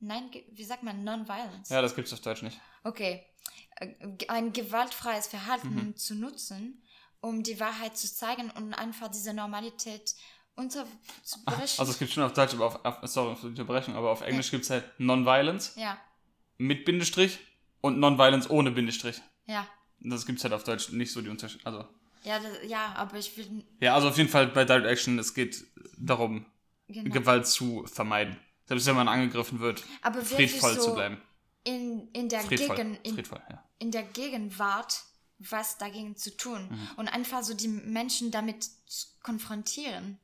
nein, 0.00 0.30
wie 0.50 0.64
sagt 0.64 0.82
man, 0.82 1.02
Non-Violence. 1.04 1.70
Ja, 1.70 1.80
das 1.82 1.94
gibt's 1.94 2.12
auf 2.12 2.20
Deutsch 2.20 2.42
nicht. 2.42 2.58
Okay, 2.84 3.26
Äh, 3.76 3.94
ein 4.28 4.52
gewaltfreies 4.52 5.26
Verhalten 5.28 5.74
Mhm. 5.88 5.96
zu 5.96 6.14
nutzen, 6.14 6.82
um 7.20 7.42
die 7.42 7.58
Wahrheit 7.60 7.96
zu 7.96 8.12
zeigen 8.12 8.50
und 8.50 8.74
einfach 8.74 9.08
diese 9.08 9.32
Normalität 9.32 10.14
unterzubrechen. 10.56 10.96
Also 11.78 11.92
es 11.92 11.98
gibt 11.98 12.10
schon 12.12 12.22
auf 12.22 12.32
Deutsch, 12.34 12.52
aber 12.54 12.66
auf, 12.66 12.84
auf 12.84 12.98
sorry 13.10 13.34
für 13.36 13.42
die 13.42 13.48
Unterbrechung, 13.60 13.94
aber 13.94 14.10
auf 14.10 14.20
Englisch 14.20 14.50
gibt's 14.50 14.68
halt 14.70 14.84
Non-Violence 14.98 15.72
ja, 15.76 15.98
mit 16.58 16.84
Bindestrich 16.84 17.38
und 17.80 17.98
Non-Violence 17.98 18.50
ohne 18.50 18.70
Bindestrich. 18.70 19.20
ja, 19.46 19.66
Das 20.00 20.26
gibt's 20.26 20.42
halt 20.44 20.52
auf 20.54 20.64
Deutsch 20.64 20.90
nicht 20.90 21.12
so 21.12 21.20
die 21.20 21.28
Unterschiede. 21.28 21.64
Also, 21.66 21.84
ja, 22.24 22.38
das, 22.38 22.52
ja, 22.68 22.94
aber 22.96 23.18
ich 23.18 23.36
will, 23.36 23.64
ja, 23.80 23.94
also 23.94 24.08
auf 24.08 24.16
jeden 24.18 24.28
Fall 24.28 24.48
bei 24.48 24.64
Direct 24.64 24.86
Action, 24.86 25.18
es 25.18 25.32
geht 25.34 25.64
darum, 25.98 26.44
genau. 26.88 27.10
Gewalt 27.12 27.46
zu 27.46 27.84
vermeiden. 27.86 28.36
Selbst 28.66 28.86
wenn 28.86 28.96
man 28.96 29.08
angegriffen 29.08 29.58
wird, 29.60 29.82
aber 30.02 30.22
friedvoll 30.24 30.74
so 30.74 30.82
zu 30.90 30.94
bleiben. 30.94 31.20
in, 31.64 32.08
in 32.12 32.28
der 32.28 32.40
Friedvoll. 32.40 32.76
Gegen, 32.76 32.98
in, 33.02 33.14
Friedvoll, 33.14 33.42
ja. 33.50 33.64
in 33.78 33.90
der 33.90 34.02
Gegenwart 34.04 35.02
was 35.38 35.78
dagegen 35.78 36.16
zu 36.16 36.36
tun 36.36 36.68
Mhm. 36.70 36.88
und 36.96 37.08
einfach 37.08 37.42
so 37.42 37.54
die 37.54 37.68
Menschen 37.68 38.30
damit 38.30 38.62
zu 38.86 39.06
konfrontieren, 39.22 40.18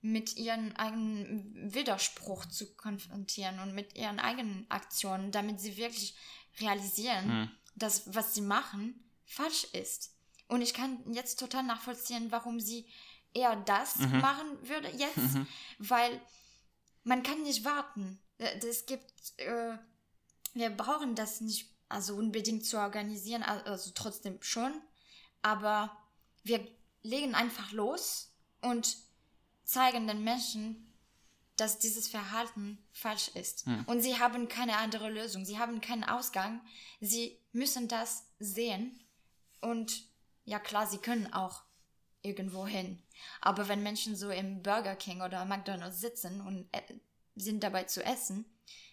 mit 0.00 0.36
ihren 0.36 0.74
eigenen 0.76 1.72
Widerspruch 1.74 2.46
zu 2.46 2.74
konfrontieren 2.74 3.58
und 3.60 3.74
mit 3.74 3.94
ihren 3.96 4.18
eigenen 4.20 4.66
Aktionen, 4.70 5.30
damit 5.32 5.60
sie 5.60 5.76
wirklich 5.76 6.14
realisieren, 6.60 7.26
Mhm. 7.42 7.50
dass 7.76 8.14
was 8.14 8.34
sie 8.34 8.40
machen 8.40 9.03
falsch 9.26 9.64
ist. 9.72 10.14
Und 10.48 10.62
ich 10.62 10.74
kann 10.74 11.12
jetzt 11.12 11.38
total 11.38 11.62
nachvollziehen, 11.62 12.30
warum 12.30 12.60
sie 12.60 12.86
eher 13.32 13.56
das 13.56 13.96
Mhm. 13.96 14.18
machen 14.20 14.68
würde 14.68 14.88
jetzt, 14.90 15.36
weil 15.78 16.20
man 17.02 17.22
kann 17.22 17.42
nicht 17.42 17.64
warten. 17.64 18.20
Äh, 18.38 18.58
Es 18.66 18.86
gibt, 18.86 19.12
äh, 19.38 19.76
wir 20.52 20.70
brauchen 20.70 21.14
das 21.14 21.40
nicht 21.40 21.70
also 21.88 22.14
unbedingt 22.16 22.64
zu 22.64 22.78
organisieren, 22.78 23.42
al- 23.42 23.62
also 23.64 23.90
trotzdem 23.94 24.42
schon, 24.42 24.72
aber 25.42 25.96
wir 26.42 26.66
legen 27.02 27.34
einfach 27.34 27.72
los 27.72 28.32
und 28.62 28.96
zeigen 29.64 30.06
den 30.06 30.24
Menschen, 30.24 30.92
dass 31.56 31.78
dieses 31.78 32.08
Verhalten 32.08 32.78
falsch 32.92 33.28
ist. 33.34 33.66
Hm. 33.66 33.84
Und 33.86 34.00
sie 34.00 34.18
haben 34.18 34.48
keine 34.48 34.76
andere 34.78 35.08
Lösung, 35.10 35.44
sie 35.44 35.58
haben 35.58 35.80
keinen 35.80 36.04
Ausgang, 36.04 36.60
sie 37.00 37.38
müssen 37.52 37.86
das 37.86 38.24
sehen 38.38 38.98
und 39.64 40.04
ja 40.44 40.58
klar, 40.58 40.86
sie 40.86 40.98
können 40.98 41.32
auch 41.32 41.62
irgendwo 42.22 42.66
hin. 42.66 43.02
Aber 43.40 43.68
wenn 43.68 43.82
Menschen 43.82 44.16
so 44.16 44.30
im 44.30 44.62
Burger 44.62 44.96
King 44.96 45.20
oder 45.22 45.44
McDonald's 45.44 46.00
sitzen 46.00 46.40
und 46.40 46.68
äh, 46.72 46.82
sind 47.36 47.62
dabei 47.62 47.84
zu 47.84 48.02
essen, 48.04 48.44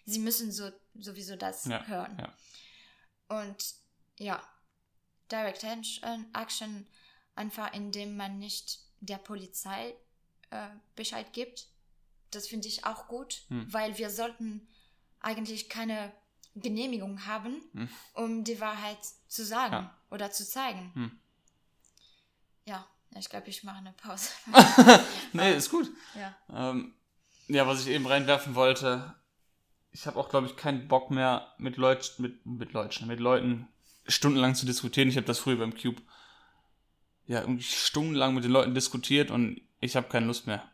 sie 0.04 0.18
müssen 0.18 0.50
so 0.52 0.70
sowieso 0.94 1.36
das 1.36 1.64
Ja, 1.66 1.86
hören. 1.86 2.16
ja. 2.18 2.32
Und 3.40 3.74
ja, 4.18 4.42
Direct 5.30 5.64
Action- 5.64 6.26
Action 6.34 6.86
einfach 7.34 7.72
indem 7.72 8.16
man 8.16 8.38
nicht 8.38 8.80
der 9.00 9.16
Polizei 9.18 9.94
äh, 10.50 10.68
Bescheid 10.94 11.32
gibt. 11.32 11.68
Das 12.30 12.46
finde 12.48 12.68
ich 12.68 12.84
auch 12.84 13.08
gut, 13.08 13.42
Hm. 13.48 13.72
weil 13.72 13.96
wir 13.98 14.10
sollten 14.10 14.68
eigentlich 15.20 15.68
keine 15.70 16.12
Genehmigung 16.54 17.26
haben, 17.26 17.62
Hm. 17.72 17.88
um 18.14 18.44
die 18.44 18.60
Wahrheit 18.60 18.98
zu 19.28 19.44
sagen 19.44 19.72
Ja. 19.74 19.98
oder 20.10 20.30
zu 20.30 20.46
zeigen. 20.46 20.90
Hm. 20.94 21.18
Ja, 22.64 22.86
ich 23.18 23.28
glaube, 23.28 23.48
ich 23.48 23.64
mache 23.64 23.78
eine 23.78 23.92
Pause. 23.92 24.30
Nee, 25.32 25.54
ist 25.54 25.70
gut. 25.70 25.90
ja. 26.14 26.34
Ähm, 26.52 26.94
ja, 27.48 27.66
was 27.66 27.80
ich 27.82 27.88
eben 27.88 28.06
reinwerfen 28.06 28.54
wollte, 28.54 29.14
ich 29.90 30.06
habe 30.06 30.18
auch, 30.18 30.28
glaube 30.28 30.46
ich, 30.46 30.56
keinen 30.56 30.88
Bock 30.88 31.10
mehr 31.10 31.52
mit 31.58 31.76
Leut 31.76 32.14
mit, 32.18 32.46
mit 32.46 32.72
Leuten, 32.72 33.06
mit 33.06 33.20
Leuten 33.20 33.68
stundenlang 34.06 34.54
zu 34.54 34.64
diskutieren. 34.66 35.08
Ich 35.08 35.16
habe 35.16 35.26
das 35.26 35.38
früher 35.38 35.56
beim 35.58 35.76
Cube 35.76 36.00
ja 37.26 37.40
irgendwie 37.40 37.62
stundenlang 37.62 38.34
mit 38.34 38.44
den 38.44 38.50
Leuten 38.52 38.74
diskutiert 38.74 39.30
und 39.30 39.60
ich 39.80 39.96
habe 39.96 40.08
keine 40.08 40.26
Lust 40.26 40.46
mehr. 40.46 40.68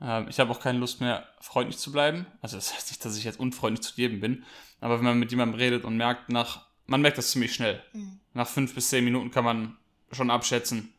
Ähm, 0.00 0.26
ich 0.28 0.40
habe 0.40 0.50
auch 0.50 0.60
keine 0.60 0.78
Lust 0.78 1.00
mehr, 1.00 1.26
freundlich 1.40 1.78
zu 1.78 1.92
bleiben. 1.92 2.26
Also 2.40 2.56
das 2.56 2.74
heißt 2.74 2.90
nicht, 2.90 3.04
dass 3.04 3.16
ich 3.16 3.24
jetzt 3.24 3.40
unfreundlich 3.40 3.86
zu 3.86 3.94
jedem 3.96 4.20
bin, 4.20 4.44
aber 4.80 4.98
wenn 4.98 5.04
man 5.04 5.18
mit 5.18 5.30
jemandem 5.30 5.58
redet 5.58 5.84
und 5.84 5.96
merkt 5.96 6.28
nach, 6.28 6.66
man 6.86 7.00
merkt 7.00 7.18
das 7.18 7.30
ziemlich 7.30 7.54
schnell. 7.54 7.82
Mhm. 7.92 8.20
Nach 8.34 8.48
fünf 8.48 8.74
bis 8.74 8.88
zehn 8.88 9.04
Minuten 9.04 9.30
kann 9.30 9.44
man 9.44 9.76
schon 10.12 10.30
abschätzen, 10.30 10.92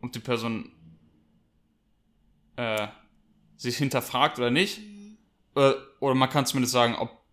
ob 0.00 0.12
die 0.12 0.20
Person 0.20 0.70
äh, 2.56 2.88
sich 3.56 3.76
hinterfragt 3.76 4.38
oder 4.38 4.50
nicht. 4.50 4.78
Mhm. 4.78 5.18
Äh, 5.56 5.72
oder 6.00 6.14
man 6.14 6.30
kann 6.30 6.46
zumindest 6.46 6.72
sagen, 6.72 6.94
ob, 6.96 7.24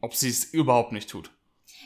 ob 0.00 0.14
sie 0.14 0.28
es 0.28 0.44
überhaupt 0.44 0.92
nicht 0.92 1.10
tut. 1.10 1.30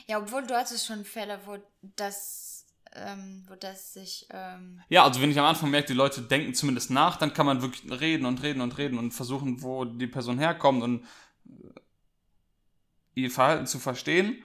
Ja, 0.07 0.19
obwohl 0.19 0.45
du 0.45 0.55
hattest 0.55 0.85
schon 0.85 1.05
Fälle, 1.05 1.39
wo 1.45 1.57
das, 1.95 2.52
ähm, 2.95 3.43
wo 3.47 3.55
das 3.55 3.93
sich, 3.93 4.27
ähm, 4.29 4.81
Ja, 4.89 5.03
also 5.03 5.21
wenn 5.21 5.31
ich 5.31 5.39
am 5.39 5.45
Anfang 5.45 5.71
merke, 5.71 5.87
die 5.87 5.93
Leute 5.93 6.21
denken 6.21 6.53
zumindest 6.53 6.91
nach, 6.91 7.17
dann 7.17 7.33
kann 7.33 7.45
man 7.45 7.61
wirklich 7.61 7.89
reden 7.99 8.25
und 8.25 8.41
reden 8.43 8.61
und 8.61 8.77
reden 8.77 8.97
und 8.97 9.11
versuchen, 9.11 9.61
wo 9.61 9.85
die 9.85 10.07
Person 10.07 10.39
herkommt 10.39 10.83
und 10.83 11.05
äh, 11.45 13.21
ihr 13.21 13.31
Verhalten 13.31 13.67
zu 13.67 13.79
verstehen. 13.79 14.43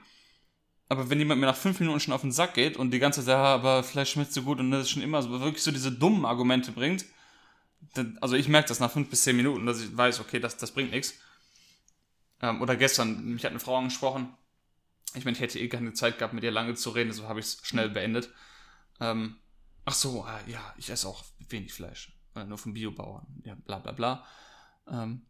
Aber 0.87 1.09
wenn 1.09 1.19
jemand 1.19 1.39
mir 1.39 1.47
nach 1.47 1.55
fünf 1.55 1.79
Minuten 1.79 1.99
schon 1.99 2.13
auf 2.13 2.21
den 2.21 2.31
Sack 2.31 2.55
geht 2.55 2.75
und 2.75 2.91
die 2.91 2.99
ganze 2.99 3.21
Zeit, 3.21 3.33
ja, 3.33 3.43
aber 3.43 3.83
vielleicht 3.83 4.11
schmeckt 4.11 4.33
so 4.33 4.41
gut 4.41 4.59
und 4.59 4.71
das 4.71 4.83
ist 4.83 4.89
schon 4.89 5.03
immer 5.03 5.21
so, 5.21 5.29
wirklich 5.29 5.63
so 5.63 5.71
diese 5.71 5.91
dummen 5.91 6.25
Argumente 6.25 6.71
bringt, 6.71 7.05
dann, 7.93 8.17
also 8.21 8.35
ich 8.35 8.47
merke 8.47 8.69
das 8.69 8.79
nach 8.79 8.91
fünf 8.91 9.09
bis 9.09 9.23
zehn 9.23 9.35
Minuten, 9.35 9.65
dass 9.65 9.81
ich 9.81 9.95
weiß, 9.95 10.19
okay, 10.19 10.39
das, 10.39 10.57
das 10.57 10.71
bringt 10.71 10.91
nichts. 10.91 11.13
Ähm, 12.41 12.61
oder 12.61 12.75
gestern, 12.75 13.23
mich 13.23 13.43
hat 13.43 13.51
eine 13.51 13.59
Frau 13.59 13.77
angesprochen. 13.77 14.35
Ich 15.15 15.25
meine, 15.25 15.35
ich 15.35 15.41
hätte 15.41 15.59
eh 15.59 15.67
keine 15.69 15.93
Zeit 15.93 16.17
gehabt, 16.17 16.33
mit 16.33 16.43
ihr 16.43 16.51
lange 16.51 16.75
zu 16.75 16.91
reden, 16.91 17.09
deshalb 17.09 17.29
habe 17.29 17.39
ich 17.39 17.47
es 17.47 17.59
schnell 17.63 17.89
beendet. 17.89 18.29
Ähm, 18.99 19.37
ach 19.85 19.93
so, 19.93 20.23
ah, 20.23 20.39
ja, 20.47 20.73
ich 20.77 20.89
esse 20.89 21.07
auch 21.07 21.23
wenig 21.49 21.73
Fleisch. 21.73 22.13
oder 22.35 22.45
nur 22.45 22.57
von 22.57 22.73
Biobauern, 22.73 23.25
ja, 23.43 23.55
bla 23.55 23.79
bla 23.79 23.91
bla. 23.91 24.25
Ähm, 24.87 25.23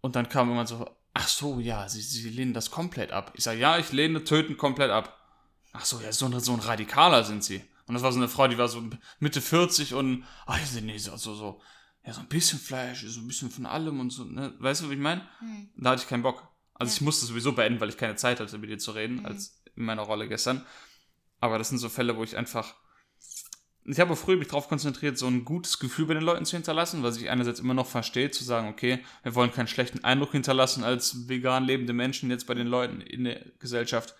und 0.00 0.16
dann 0.16 0.28
kam 0.28 0.50
immer 0.50 0.66
so, 0.66 0.88
ach 1.14 1.28
so, 1.28 1.60
ja, 1.60 1.88
sie, 1.88 2.00
sie 2.00 2.30
lehnen 2.30 2.54
das 2.54 2.70
komplett 2.70 3.12
ab. 3.12 3.32
Ich 3.34 3.44
sage, 3.44 3.60
ja, 3.60 3.78
ich 3.78 3.92
lehne 3.92 4.24
Töten 4.24 4.56
komplett 4.56 4.90
ab. 4.90 5.14
Ach 5.72 5.84
so, 5.84 6.00
ja, 6.00 6.12
so 6.12 6.26
ein, 6.26 6.40
so 6.40 6.52
ein 6.52 6.60
Radikaler 6.60 7.24
sind 7.24 7.44
sie. 7.44 7.62
Und 7.86 7.94
das 7.94 8.02
war 8.02 8.12
so 8.12 8.18
eine 8.18 8.28
Frau, 8.28 8.48
die 8.48 8.58
war 8.58 8.68
so 8.68 8.82
Mitte 9.18 9.40
40 9.40 9.94
und, 9.94 10.24
ach, 10.46 10.58
nee, 10.82 10.98
so, 10.98 11.16
so, 11.16 11.34
so, 11.34 11.60
ja, 12.04 12.12
so 12.12 12.20
ein 12.20 12.28
bisschen 12.28 12.58
Fleisch, 12.58 13.04
so 13.06 13.20
ein 13.20 13.26
bisschen 13.26 13.50
von 13.50 13.66
allem 13.66 14.00
und 14.00 14.10
so, 14.10 14.24
ne? 14.24 14.54
Weißt 14.58 14.80
du, 14.80 14.86
was 14.86 14.92
ich 14.92 14.98
meine? 14.98 15.26
Mhm. 15.40 15.70
Da 15.76 15.90
hatte 15.90 16.02
ich 16.02 16.08
keinen 16.08 16.22
Bock. 16.22 16.48
Also 16.78 16.90
ja. 16.90 16.96
ich 16.96 17.00
musste 17.02 17.26
sowieso 17.26 17.52
beenden, 17.52 17.80
weil 17.80 17.88
ich 17.88 17.96
keine 17.96 18.16
Zeit 18.16 18.40
hatte, 18.40 18.56
mit 18.58 18.70
dir 18.70 18.78
zu 18.78 18.92
reden, 18.92 19.16
mhm. 19.16 19.26
als 19.26 19.62
in 19.74 19.84
meiner 19.84 20.02
Rolle 20.02 20.28
gestern. 20.28 20.64
Aber 21.40 21.58
das 21.58 21.68
sind 21.68 21.78
so 21.78 21.88
Fälle, 21.88 22.16
wo 22.16 22.24
ich 22.24 22.36
einfach. 22.36 22.74
Ich 23.84 24.00
habe 24.00 24.16
früher 24.16 24.36
mich 24.36 24.48
darauf 24.48 24.68
konzentriert, 24.68 25.16
so 25.16 25.26
ein 25.26 25.46
gutes 25.46 25.78
Gefühl 25.78 26.06
bei 26.06 26.14
den 26.14 26.22
Leuten 26.22 26.44
zu 26.44 26.56
hinterlassen, 26.56 27.02
was 27.02 27.16
ich 27.16 27.30
einerseits 27.30 27.58
immer 27.58 27.72
noch 27.72 27.86
verstehe, 27.86 28.30
zu 28.30 28.44
sagen, 28.44 28.68
okay, 28.68 29.02
wir 29.22 29.34
wollen 29.34 29.50
keinen 29.50 29.66
schlechten 29.66 30.04
Eindruck 30.04 30.32
hinterlassen 30.32 30.84
als 30.84 31.26
vegan 31.28 31.64
lebende 31.64 31.94
Menschen 31.94 32.30
jetzt 32.30 32.46
bei 32.46 32.52
den 32.52 32.66
Leuten 32.66 33.00
in 33.00 33.24
der 33.24 33.40
Gesellschaft. 33.58 34.14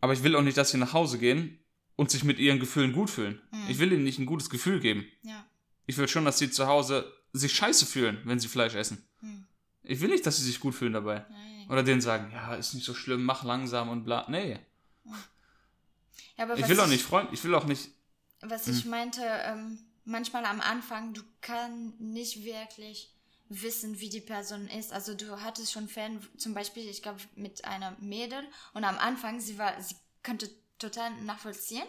Aber 0.00 0.12
ich 0.12 0.22
will 0.22 0.36
auch 0.36 0.42
nicht, 0.42 0.56
dass 0.56 0.70
sie 0.70 0.78
nach 0.78 0.92
Hause 0.92 1.18
gehen 1.18 1.58
und 1.96 2.10
sich 2.10 2.22
mit 2.22 2.38
ihren 2.38 2.60
Gefühlen 2.60 2.92
gut 2.92 3.10
fühlen. 3.10 3.42
Mhm. 3.50 3.58
Ich 3.68 3.78
will 3.80 3.92
ihnen 3.92 4.04
nicht 4.04 4.20
ein 4.20 4.26
gutes 4.26 4.48
Gefühl 4.48 4.78
geben. 4.78 5.06
Ja. 5.22 5.44
Ich 5.86 5.98
will 5.98 6.06
schon, 6.06 6.24
dass 6.24 6.38
sie 6.38 6.50
zu 6.50 6.68
Hause 6.68 7.12
sich 7.32 7.52
scheiße 7.52 7.84
fühlen, 7.84 8.20
wenn 8.24 8.38
sie 8.38 8.48
Fleisch 8.48 8.74
essen. 8.74 9.09
Ich 9.90 10.00
will 10.00 10.10
nicht, 10.10 10.24
dass 10.24 10.36
sie 10.36 10.44
sich 10.44 10.60
gut 10.60 10.74
fühlen 10.74 10.92
dabei. 10.92 11.24
Nein. 11.28 11.66
Oder 11.68 11.82
denen 11.82 12.00
sagen, 12.00 12.30
ja, 12.32 12.54
ist 12.54 12.74
nicht 12.74 12.86
so 12.86 12.94
schlimm, 12.94 13.24
mach 13.24 13.44
langsam 13.44 13.88
und 13.88 14.04
bla. 14.04 14.24
Nee. 14.28 14.58
Ja, 16.38 16.54
ich 16.54 16.68
will 16.68 16.80
auch 16.80 16.86
nicht 16.86 17.04
freuen, 17.04 17.28
ich 17.32 17.42
will 17.44 17.54
auch 17.54 17.64
nicht. 17.64 17.90
Was 18.40 18.66
hm. 18.66 18.74
ich 18.74 18.84
meinte, 18.86 19.22
ähm, 19.22 19.78
manchmal 20.04 20.44
am 20.44 20.60
Anfang, 20.60 21.12
du 21.12 21.22
kannst 21.40 22.00
nicht 22.00 22.44
wirklich 22.44 23.12
wissen, 23.48 23.98
wie 24.00 24.08
die 24.08 24.20
Person 24.20 24.68
ist. 24.68 24.92
Also 24.92 25.14
du 25.14 25.40
hattest 25.42 25.72
schon 25.72 25.88
Fan, 25.88 26.20
zum 26.38 26.54
Beispiel, 26.54 26.88
ich 26.88 27.02
glaube, 27.02 27.18
mit 27.34 27.64
einer 27.64 27.96
Mädel 28.00 28.42
und 28.72 28.84
am 28.84 28.96
Anfang, 28.96 29.40
sie 29.40 29.58
war, 29.58 29.80
sie 29.82 29.96
könnte 30.22 30.48
total 30.78 31.10
nachvollziehen. 31.22 31.86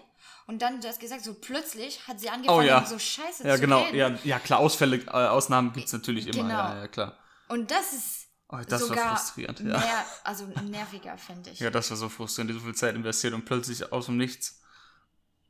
Und 0.47 0.61
dann, 0.61 0.81
du 0.81 0.87
hast 0.87 0.99
gesagt, 0.99 1.23
so 1.23 1.35
plötzlich 1.35 2.07
hat 2.07 2.19
sie 2.19 2.29
angefangen, 2.29 2.59
oh, 2.59 2.61
ja. 2.61 2.83
so 2.85 2.99
scheiße 2.99 3.47
ja, 3.47 3.55
zu 3.55 3.61
genau. 3.61 3.83
reden. 3.83 3.97
Ja, 3.97 4.09
genau. 4.09 4.19
Ja, 4.23 4.39
klar, 4.39 4.59
Ausfälle, 4.59 4.97
äh, 4.97 5.09
Ausnahmen 5.09 5.71
gibt 5.71 5.85
es 5.85 5.93
natürlich 5.93 6.27
immer. 6.27 6.43
Genau. 6.43 6.53
Ja, 6.53 6.77
ja, 6.79 6.87
klar. 6.87 7.17
Und 7.51 7.69
das 7.69 7.93
ist 7.93 8.27
oh, 8.49 8.59
das 8.67 8.81
sogar 8.81 8.97
war 8.97 9.17
frustrierend, 9.17 9.59
ja. 9.59 9.77
Mehr, 9.77 10.05
also 10.23 10.45
nerviger, 10.45 11.17
finde 11.17 11.49
ich. 11.49 11.59
Ja, 11.59 11.69
das 11.69 11.89
war 11.89 11.97
so 11.97 12.09
frustrierend, 12.09 12.51
die 12.51 12.53
so 12.53 12.61
viel 12.61 12.75
Zeit 12.75 12.95
investiert 12.95 13.33
und 13.33 13.45
plötzlich 13.45 13.91
aus 13.91 14.05
dem 14.05 14.17
Nichts 14.17 14.61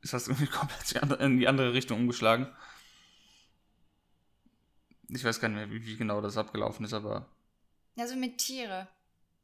ist 0.00 0.12
das 0.12 0.28
irgendwie 0.28 0.46
komplett 0.48 1.20
in 1.20 1.38
die 1.38 1.48
andere 1.48 1.72
Richtung 1.72 2.00
umgeschlagen. 2.00 2.48
Ich 5.08 5.24
weiß 5.24 5.40
gar 5.40 5.48
nicht 5.48 5.56
mehr, 5.56 5.70
wie, 5.70 5.86
wie 5.86 5.96
genau 5.96 6.20
das 6.20 6.36
abgelaufen 6.36 6.84
ist, 6.84 6.92
aber. 6.92 7.28
Also 7.96 8.16
mit 8.16 8.38
Tiere, 8.38 8.88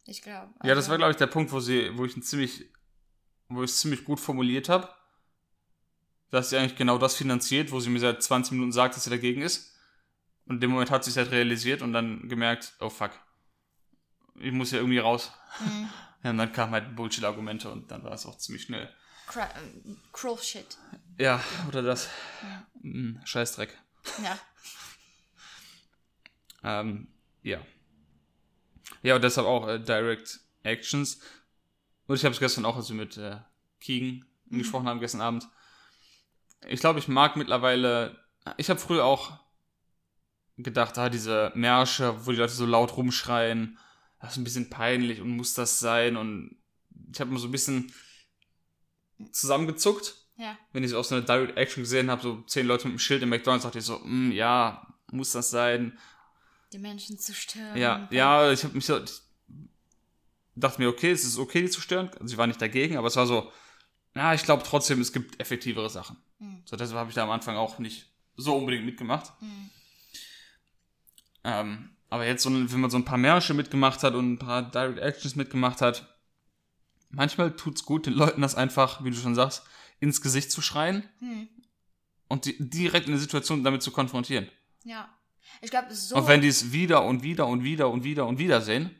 ich 0.04 0.22
glaube. 0.22 0.52
Also 0.58 0.68
ja, 0.68 0.74
das 0.74 0.88
war, 0.88 0.96
glaube 0.96 1.12
ich, 1.12 1.18
der 1.18 1.26
Punkt, 1.26 1.52
wo 1.52 1.60
sie, 1.60 1.96
wo 1.96 2.04
ich 2.04 2.16
ein 2.16 2.22
ziemlich 2.22 2.70
wo 3.48 3.62
ich 3.62 3.70
es 3.70 3.78
ziemlich 3.78 4.04
gut 4.04 4.20
formuliert 4.20 4.68
habe, 4.68 4.88
dass 6.30 6.50
sie 6.50 6.58
eigentlich 6.58 6.76
genau 6.76 6.98
das 6.98 7.14
finanziert, 7.14 7.72
wo 7.72 7.80
sie 7.80 7.90
mir 7.90 8.00
seit 8.00 8.22
20 8.22 8.52
Minuten 8.52 8.72
sagt, 8.72 8.96
dass 8.96 9.04
sie 9.04 9.10
dagegen 9.10 9.42
ist. 9.42 9.77
Und 10.48 10.56
in 10.56 10.60
dem 10.62 10.70
Moment 10.70 10.90
hat 10.90 11.04
sie 11.04 11.10
es 11.10 11.16
halt 11.16 11.30
realisiert 11.30 11.82
und 11.82 11.92
dann 11.92 12.26
gemerkt, 12.28 12.74
oh 12.80 12.88
fuck, 12.88 13.10
ich 14.36 14.52
muss 14.52 14.70
ja 14.70 14.78
irgendwie 14.78 14.98
raus. 14.98 15.32
Mhm. 15.60 15.88
Ja, 16.24 16.30
und 16.30 16.38
dann 16.38 16.50
kamen 16.50 16.72
halt 16.72 16.96
Bullshit-Argumente 16.96 17.70
und 17.70 17.92
dann 17.92 18.02
war 18.02 18.10
es 18.10 18.26
auch 18.26 18.36
ziemlich 18.36 18.64
schnell. 18.64 18.92
Cra 19.28 19.48
cruel 20.12 20.36
shit. 20.36 20.76
Ja, 21.16 21.40
oder 21.68 21.80
das. 21.80 22.08
Ja. 22.42 22.66
Hm, 22.82 23.20
Scheißdreck. 23.24 23.78
Ja. 24.24 24.36
ähm, 26.80 27.06
ja. 27.44 27.60
Ja, 29.02 29.14
und 29.14 29.22
deshalb 29.22 29.46
auch 29.46 29.68
äh, 29.68 29.78
Direct 29.78 30.40
Actions. 30.64 31.20
Und 32.08 32.16
ich 32.16 32.24
habe 32.24 32.32
es 32.32 32.40
gestern 32.40 32.64
auch, 32.64 32.74
als 32.74 32.88
wir 32.88 32.96
mit 32.96 33.16
äh, 33.16 33.36
Keegan 33.78 34.24
mhm. 34.46 34.58
gesprochen 34.58 34.88
haben, 34.88 34.98
gestern 34.98 35.20
Abend. 35.20 35.46
Ich 36.66 36.80
glaube, 36.80 36.98
ich 36.98 37.06
mag 37.06 37.36
mittlerweile. 37.36 38.18
Ich 38.56 38.70
habe 38.70 38.80
früher 38.80 39.04
auch 39.04 39.38
gedacht, 40.58 40.98
ah, 40.98 41.08
diese 41.08 41.52
Märsche, 41.54 42.26
wo 42.26 42.32
die 42.32 42.36
Leute 42.36 42.52
so 42.52 42.66
laut 42.66 42.96
rumschreien, 42.96 43.78
das 44.20 44.32
ist 44.32 44.38
ein 44.38 44.44
bisschen 44.44 44.70
peinlich 44.70 45.20
und 45.20 45.30
muss 45.30 45.54
das 45.54 45.78
sein. 45.78 46.16
Und 46.16 46.56
ich 47.12 47.20
habe 47.20 47.30
mir 47.30 47.38
so 47.38 47.48
ein 47.48 47.52
bisschen 47.52 47.92
zusammengezuckt. 49.32 50.16
Ja. 50.36 50.56
Wenn 50.72 50.84
ich 50.84 50.90
so 50.90 50.98
aus 50.98 51.12
einer 51.12 51.22
Direct 51.22 51.56
Action 51.56 51.82
gesehen 51.82 52.10
habe, 52.10 52.22
so 52.22 52.42
zehn 52.42 52.66
Leute 52.66 52.86
mit 52.86 52.96
dem 52.96 52.98
Schild 52.98 53.22
im 53.22 53.28
McDonalds, 53.28 53.64
dachte 53.64 53.78
ich 53.78 53.84
so, 53.84 53.98
mm, 53.98 54.32
ja, 54.32 54.86
muss 55.10 55.32
das 55.32 55.50
sein. 55.50 55.98
Die 56.72 56.78
Menschen 56.78 57.18
zu 57.18 57.34
stören. 57.34 57.76
Ja, 57.76 58.08
ja, 58.10 58.52
ich 58.52 58.62
habe 58.62 58.74
mich 58.74 58.86
so, 58.86 59.00
dachte 60.54 60.80
mir, 60.80 60.88
okay, 60.88 61.10
es 61.10 61.24
ist 61.24 61.38
okay, 61.38 61.62
die 61.62 61.70
zu 61.70 61.80
stören. 61.80 62.10
Also 62.20 62.32
ich 62.32 62.38
war 62.38 62.46
nicht 62.46 62.62
dagegen, 62.62 62.96
aber 62.96 63.08
es 63.08 63.16
war 63.16 63.26
so, 63.26 63.50
na, 64.14 64.34
ich 64.34 64.44
glaube 64.44 64.62
trotzdem, 64.64 65.00
es 65.00 65.12
gibt 65.12 65.40
effektivere 65.40 65.90
Sachen. 65.90 66.16
Mhm. 66.38 66.62
So, 66.64 66.76
deshalb 66.76 66.98
habe 66.98 67.10
ich 67.10 67.14
da 67.14 67.22
am 67.24 67.30
Anfang 67.30 67.56
auch 67.56 67.78
nicht 67.78 68.06
so 68.36 68.56
unbedingt 68.56 68.84
mitgemacht. 68.84 69.32
Mhm. 69.40 69.70
Ähm, 71.44 71.90
aber 72.10 72.26
jetzt, 72.26 72.42
so, 72.42 72.50
wenn 72.50 72.80
man 72.80 72.90
so 72.90 72.96
ein 72.96 73.04
paar 73.04 73.18
Märsche 73.18 73.54
mitgemacht 73.54 74.02
hat 74.02 74.14
und 74.14 74.32
ein 74.32 74.38
paar 74.38 74.62
Direct 74.62 74.98
Actions 74.98 75.36
mitgemacht 75.36 75.80
hat, 75.80 76.14
manchmal 77.10 77.54
tut 77.54 77.76
es 77.76 77.84
gut, 77.84 78.06
den 78.06 78.14
Leuten 78.14 78.42
das 78.42 78.54
einfach, 78.54 79.04
wie 79.04 79.10
du 79.10 79.16
schon 79.16 79.34
sagst, 79.34 79.62
ins 80.00 80.20
Gesicht 80.20 80.50
zu 80.50 80.62
schreien 80.62 81.08
mhm. 81.20 81.48
und 82.28 82.44
die, 82.44 82.56
direkt 82.58 83.06
in 83.06 83.12
der 83.12 83.20
Situation 83.20 83.64
damit 83.64 83.82
zu 83.82 83.90
konfrontieren. 83.90 84.48
Ja. 84.84 85.08
Ich 85.60 85.70
glaube, 85.70 85.92
so. 85.94 86.16
Und 86.16 86.28
wenn 86.28 86.40
die 86.40 86.48
es 86.48 86.72
wieder 86.72 87.04
und 87.04 87.22
wieder 87.22 87.46
und 87.46 87.64
wieder 87.64 87.88
und 87.88 88.04
wieder 88.04 88.26
und 88.26 88.38
wieder 88.38 88.60
sehen, 88.60 88.94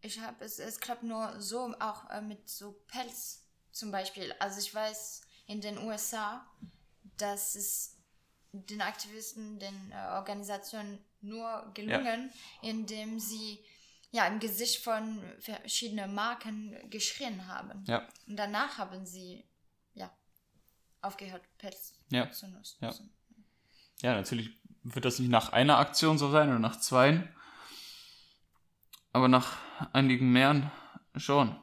ich 0.00 0.20
habe 0.20 0.44
es, 0.44 0.58
es 0.58 0.78
klappt 0.78 1.02
nur 1.02 1.40
so, 1.40 1.74
auch 1.80 2.08
äh, 2.10 2.20
mit 2.20 2.48
so 2.48 2.72
Pelz 2.86 3.44
zum 3.72 3.90
Beispiel. 3.90 4.32
Also 4.38 4.60
ich 4.60 4.72
weiß 4.72 5.22
in 5.46 5.60
den 5.60 5.78
USA, 5.78 6.46
dass 7.16 7.56
es 7.56 7.97
den 8.52 8.80
Aktivisten, 8.80 9.58
den 9.58 9.92
äh, 9.92 10.14
Organisationen 10.14 10.98
nur 11.20 11.70
gelungen, 11.74 12.30
ja. 12.62 12.68
indem 12.70 13.18
sie 13.18 13.64
ja 14.10 14.26
im 14.26 14.38
Gesicht 14.38 14.82
von 14.82 15.22
verschiedenen 15.38 16.14
Marken 16.14 16.76
geschrien 16.90 17.46
haben. 17.46 17.84
Ja. 17.86 18.06
Und 18.26 18.36
danach 18.36 18.78
haben 18.78 19.04
sie 19.04 19.44
ja 19.94 20.10
aufgehört, 21.02 21.42
Pelz 21.58 21.94
ja. 22.10 22.30
zu 22.30 22.48
nutzen. 22.48 22.78
Ja. 22.80 22.94
ja, 24.02 24.14
natürlich 24.14 24.50
wird 24.82 25.04
das 25.04 25.18
nicht 25.18 25.30
nach 25.30 25.52
einer 25.52 25.78
Aktion 25.78 26.18
so 26.18 26.30
sein 26.30 26.48
oder 26.48 26.58
nach 26.58 26.80
zweien. 26.80 27.28
Aber 29.12 29.28
nach 29.28 29.58
einigen 29.92 30.32
mehreren 30.32 30.70
schon. 31.16 31.58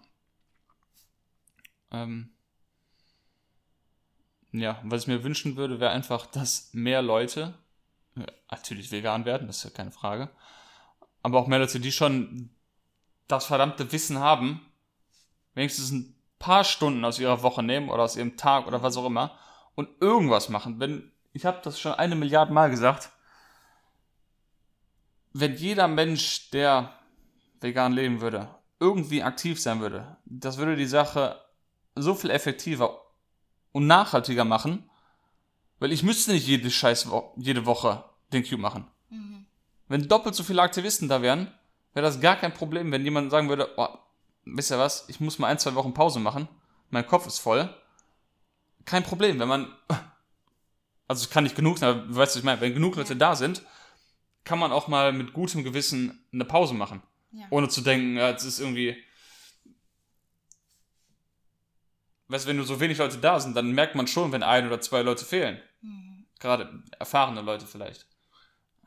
Ähm 1.91 2.35
ja, 4.60 4.80
was 4.84 5.04
ich 5.04 5.08
mir 5.08 5.24
wünschen 5.24 5.56
würde, 5.56 5.80
wäre 5.80 5.91
einfach, 5.91 6.26
dass 6.26 6.74
mehr 6.74 7.02
Leute, 7.02 7.54
natürlich 8.50 8.91
vegan 8.91 9.26
werden, 9.26 9.48
das 9.48 9.58
ist 9.58 9.63
ja 9.65 9.70
keine 9.72 9.91
Frage, 9.91 10.30
aber 11.24 11.39
auch 11.39 11.48
mehr 11.48 11.60
Leute, 11.60 11.80
die 11.80 11.91
schon 11.91 12.50
das 13.28 13.46
verdammte 13.46 13.91
Wissen 13.91 14.20
haben, 14.20 14.62
wenigstens 15.54 15.91
ein 15.91 16.15
paar 16.39 16.63
Stunden 16.63 17.04
aus 17.04 17.20
ihrer 17.20 17.41
Woche 17.41 17.63
nehmen 17.63 17.89
oder 17.89 18.04
aus 18.04 18.15
ihrem 18.15 18.38
Tag 18.38 18.68
oder 18.68 18.84
was 18.84 18.98
auch 18.98 19.06
immer 19.06 19.38
und 19.74 19.89
irgendwas 20.02 20.50
machen. 20.50 20.80
Wenn, 20.80 21.12
ich 21.34 21.46
habe 21.46 21.60
das 21.63 21.80
schon 21.80 21.94
eine 21.94 22.15
Milliarde 22.15 22.54
Mal 22.54 22.70
gesagt, 22.70 23.10
wenn 25.34 25.56
jeder 25.56 25.88
Mensch, 25.88 26.50
der 26.52 26.94
vegan 27.60 27.94
leben 27.94 28.22
würde, 28.22 28.48
irgendwie 28.80 29.24
aktiv 29.24 29.62
sein 29.62 29.80
würde, 29.80 30.18
das 30.26 30.58
würde 30.58 30.76
die 30.76 30.86
Sache 30.86 31.41
so 31.96 32.13
viel 32.13 32.30
effektiver 32.30 33.02
und 33.75 33.88
nachhaltiger 33.88 34.45
machen, 34.45 34.89
weil 35.79 35.91
ich 35.91 36.01
müsste 36.01 36.31
nicht 36.31 36.47
jede 36.47 36.71
Scheiß 36.71 37.09
Wo 37.09 37.33
jede 37.35 37.65
Woche 37.65 38.05
den 38.31 38.41
Cube 38.45 38.61
machen. 38.61 38.88
Mhm. 39.09 39.45
Wenn 39.89 40.07
doppelt 40.07 40.33
so 40.33 40.43
viele 40.43 40.61
Aktivisten 40.61 41.09
da 41.09 41.21
wären, 41.21 41.51
wäre 41.93 42.05
das 42.05 42.21
gar 42.21 42.38
kein 42.38 42.53
Problem, 42.53 42.89
wenn 42.93 43.03
jemand 43.03 43.31
sagen 43.31 43.49
würde, 43.49 43.69
oh, 43.75 43.89
wisst 44.45 44.71
ihr 44.71 44.79
was, 44.79 45.03
ich 45.09 45.19
muss 45.19 45.39
mal 45.39 45.47
ein, 45.47 45.59
zwei 45.59 45.75
Wochen 45.75 45.93
Pause 45.93 46.21
machen, 46.21 46.47
mein 46.89 47.05
Kopf 47.05 47.27
ist 47.27 47.39
voll. 47.39 47.69
Kein 48.85 49.03
Problem, 49.03 49.39
wenn 49.39 49.49
man, 49.49 49.67
also 51.09 51.25
es 51.25 51.29
kann 51.29 51.43
nicht 51.43 51.57
genug 51.57 51.77
sein, 51.77 51.89
aber 51.89 52.07
du 52.07 52.15
weißt, 52.15 52.31
was 52.31 52.38
ich 52.38 52.45
meine, 52.45 52.61
wenn 52.61 52.73
genug 52.73 52.95
Leute 52.95 53.17
da 53.17 53.35
sind, 53.35 53.61
kann 54.45 54.57
man 54.57 54.71
auch 54.71 54.88
mal 54.88 55.11
mit 55.11 55.33
gutem 55.33 55.65
Gewissen 55.65 56.25
eine 56.31 56.45
Pause 56.45 56.75
machen. 56.75 57.01
Ja. 57.33 57.43
Ohne 57.49 57.67
zu 57.67 57.81
denken, 57.81 58.15
ja, 58.15 58.29
es 58.29 58.45
ist 58.45 58.61
irgendwie. 58.61 58.95
Weißt 62.27 62.45
du, 62.45 62.49
wenn 62.49 62.57
nur 62.57 62.65
so 62.65 62.79
wenig 62.79 62.97
Leute 62.97 63.17
da 63.19 63.39
sind, 63.39 63.55
dann 63.55 63.71
merkt 63.71 63.95
man 63.95 64.07
schon, 64.07 64.31
wenn 64.31 64.43
ein 64.43 64.65
oder 64.67 64.81
zwei 64.81 65.01
Leute 65.01 65.25
fehlen. 65.25 65.61
Mhm. 65.81 66.25
Gerade 66.39 66.83
erfahrene 66.97 67.41
Leute 67.41 67.67
vielleicht. 67.67 68.07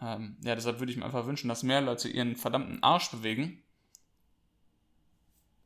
Ähm, 0.00 0.36
ja, 0.42 0.54
deshalb 0.54 0.78
würde 0.80 0.92
ich 0.92 0.98
mir 0.98 1.04
einfach 1.04 1.26
wünschen, 1.26 1.48
dass 1.48 1.62
mehr 1.62 1.80
Leute 1.80 2.08
ihren 2.08 2.36
verdammten 2.36 2.82
Arsch 2.82 3.10
bewegen. 3.10 3.62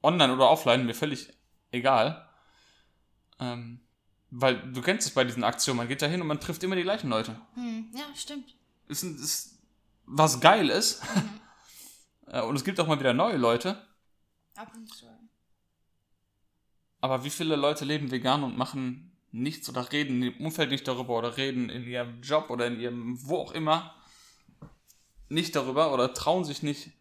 Online 0.02 0.34
oder 0.34 0.50
offline, 0.50 0.84
mir 0.84 0.94
völlig 0.94 1.32
egal. 1.70 2.28
Ähm, 3.38 3.80
Weil 4.30 4.72
du 4.72 4.80
kennst 4.82 5.06
es 5.06 5.14
bei 5.14 5.24
diesen 5.24 5.44
Aktionen, 5.44 5.78
man 5.78 5.88
geht 5.88 6.02
da 6.02 6.06
hin 6.06 6.20
und 6.20 6.26
man 6.26 6.40
trifft 6.40 6.62
immer 6.62 6.76
die 6.76 6.82
gleichen 6.82 7.08
Leute. 7.10 7.40
Hm, 7.54 7.90
ja, 7.94 8.04
stimmt. 8.14 8.54
Ist, 8.88 9.02
ist 9.02 9.58
was 10.06 10.40
geil 10.40 10.68
ist. 10.68 11.02
Äh, 12.28 12.40
und 12.40 12.54
es 12.56 12.64
gibt 12.64 12.80
auch 12.80 12.86
mal 12.86 12.98
wieder 12.98 13.12
neue 13.12 13.36
Leute. 13.36 13.84
Ab 14.56 14.70
und 14.74 14.88
zu. 14.88 15.06
Aber 17.02 17.24
wie 17.24 17.30
viele 17.30 17.56
Leute 17.56 17.84
leben 17.84 18.12
vegan 18.12 18.44
und 18.44 18.56
machen 18.56 19.12
nichts 19.32 19.68
oder 19.68 19.90
reden 19.90 20.22
im 20.22 20.36
Umfeld 20.46 20.70
nicht 20.70 20.86
darüber 20.86 21.18
oder 21.18 21.36
reden 21.36 21.68
in 21.68 21.84
ihrem 21.84 22.22
Job 22.22 22.48
oder 22.48 22.66
in 22.68 22.78
ihrem 22.78 23.18
wo 23.26 23.38
auch 23.38 23.52
immer 23.52 23.94
nicht 25.28 25.56
darüber 25.56 25.92
oder 25.92 26.14
trauen 26.14 26.44
sich 26.44 26.62
nicht. 26.62 26.92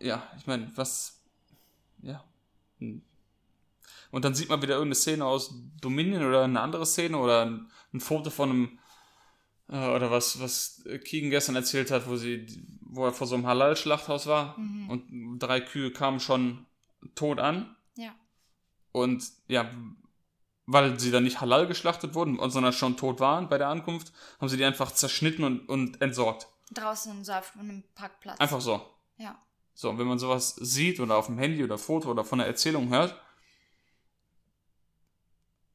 Ja, 0.00 0.30
ich 0.36 0.46
meine, 0.46 0.70
was. 0.74 1.22
Ja. 2.02 2.22
Und 2.78 4.24
dann 4.24 4.34
sieht 4.34 4.50
man 4.50 4.60
wieder 4.60 4.74
irgendeine 4.74 4.96
Szene 4.96 5.24
aus 5.24 5.54
Dominion 5.80 6.26
oder 6.26 6.44
eine 6.44 6.60
andere 6.60 6.84
Szene 6.84 7.16
oder 7.16 7.46
ein, 7.46 7.70
ein 7.94 8.00
Foto 8.00 8.28
von 8.28 8.50
einem. 8.50 8.78
Äh, 9.68 9.94
oder 9.94 10.10
was, 10.10 10.40
was 10.40 10.84
Keegan 11.04 11.30
gestern 11.30 11.56
erzählt 11.56 11.90
hat, 11.90 12.06
wo 12.06 12.16
sie, 12.16 12.46
wo 12.80 13.06
er 13.06 13.14
vor 13.14 13.26
so 13.26 13.34
einem 13.34 13.46
Halal-Schlachthaus 13.46 14.26
war 14.26 14.58
und 14.58 15.38
drei 15.38 15.60
Kühe 15.60 15.90
kamen 15.90 16.20
schon 16.20 16.66
tot 17.14 17.38
an. 17.38 17.76
Ja. 17.96 18.14
Und 18.92 19.24
ja, 19.48 19.70
weil 20.66 20.98
sie 20.98 21.10
dann 21.10 21.24
nicht 21.24 21.40
halal 21.40 21.66
geschlachtet 21.66 22.14
wurden, 22.14 22.38
sondern 22.50 22.72
schon 22.72 22.96
tot 22.96 23.20
waren 23.20 23.48
bei 23.48 23.58
der 23.58 23.68
Ankunft, 23.68 24.12
haben 24.40 24.48
sie 24.48 24.56
die 24.56 24.64
einfach 24.64 24.90
zerschnitten 24.92 25.44
und, 25.44 25.68
und 25.68 26.00
entsorgt. 26.02 26.48
Draußen 26.72 27.24
so 27.24 27.32
auf 27.32 27.56
einem 27.56 27.84
Parkplatz. 27.94 28.40
Einfach 28.40 28.60
so. 28.60 28.84
Ja. 29.16 29.40
So, 29.74 29.90
und 29.90 29.98
wenn 29.98 30.06
man 30.06 30.18
sowas 30.18 30.56
sieht 30.56 31.00
oder 31.00 31.16
auf 31.16 31.26
dem 31.26 31.38
Handy 31.38 31.62
oder 31.62 31.78
Foto 31.78 32.10
oder 32.10 32.24
von 32.24 32.38
der 32.38 32.48
Erzählung 32.48 32.88
hört, 32.88 33.14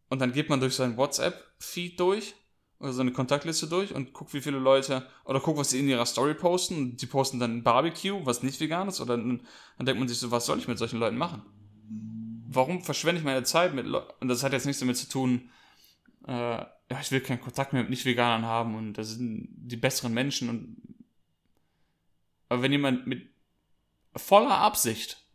und 0.09 0.19
dann 0.19 0.33
geht 0.33 0.49
man 0.49 0.59
durch 0.59 0.75
seinen 0.75 0.97
WhatsApp-Feed 0.97 1.97
durch 1.97 2.35
oder 2.81 2.93
seine 2.93 3.11
Kontaktliste 3.11 3.67
durch 3.67 3.93
und 3.93 4.11
guckt, 4.11 4.33
wie 4.33 4.41
viele 4.41 4.57
Leute, 4.57 5.07
oder 5.25 5.39
guckt, 5.39 5.59
was 5.59 5.69
sie 5.69 5.79
in 5.79 5.87
ihrer 5.87 6.05
Story 6.05 6.33
posten. 6.33 6.75
Und 6.75 7.01
die 7.01 7.05
posten 7.05 7.39
dann 7.39 7.57
ein 7.57 7.63
Barbecue, 7.63 8.25
was 8.25 8.41
nicht 8.41 8.59
vegan 8.59 8.87
ist, 8.87 8.99
oder 8.99 9.17
dann, 9.17 9.41
dann 9.77 9.85
denkt 9.85 9.99
man 9.99 10.07
sich 10.07 10.17
so, 10.17 10.31
was 10.31 10.45
soll 10.45 10.57
ich 10.57 10.67
mit 10.67 10.79
solchen 10.79 10.99
Leuten 10.99 11.17
machen? 11.17 11.43
Warum 12.49 12.83
verschwende 12.83 13.19
ich 13.19 13.25
meine 13.25 13.43
Zeit 13.43 13.73
mit 13.75 13.85
Leuten? 13.85 14.11
Und 14.19 14.27
das 14.27 14.43
hat 14.43 14.51
jetzt 14.51 14.65
nichts 14.65 14.79
damit 14.79 14.97
zu 14.97 15.07
tun, 15.07 15.49
äh, 16.27 16.31
ja, 16.31 16.99
ich 16.99 17.11
will 17.11 17.21
keinen 17.21 17.39
Kontakt 17.39 17.71
mehr 17.71 17.83
mit 17.83 17.91
Nicht-Veganern 17.91 18.45
haben 18.45 18.75
und 18.75 18.93
das 18.93 19.11
sind 19.11 19.47
die 19.51 19.77
besseren 19.77 20.13
Menschen 20.13 20.49
und 20.49 20.77
aber 22.49 22.63
wenn 22.63 22.73
jemand 22.73 23.07
mit 23.07 23.29
voller 24.13 24.57
Absicht 24.57 25.25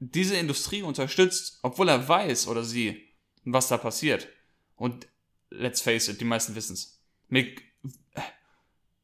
diese 0.00 0.36
Industrie 0.36 0.82
unterstützt, 0.82 1.60
obwohl 1.62 1.88
er 1.88 2.06
weiß 2.06 2.46
oder 2.48 2.62
sie, 2.62 3.08
was 3.44 3.68
da 3.68 3.78
passiert. 3.78 4.28
Und 4.76 5.08
let's 5.50 5.80
face 5.80 6.08
it, 6.08 6.20
die 6.20 6.24
meisten 6.24 6.54
wissen 6.54 6.74
es. 6.74 7.00
Mir, 7.28 7.46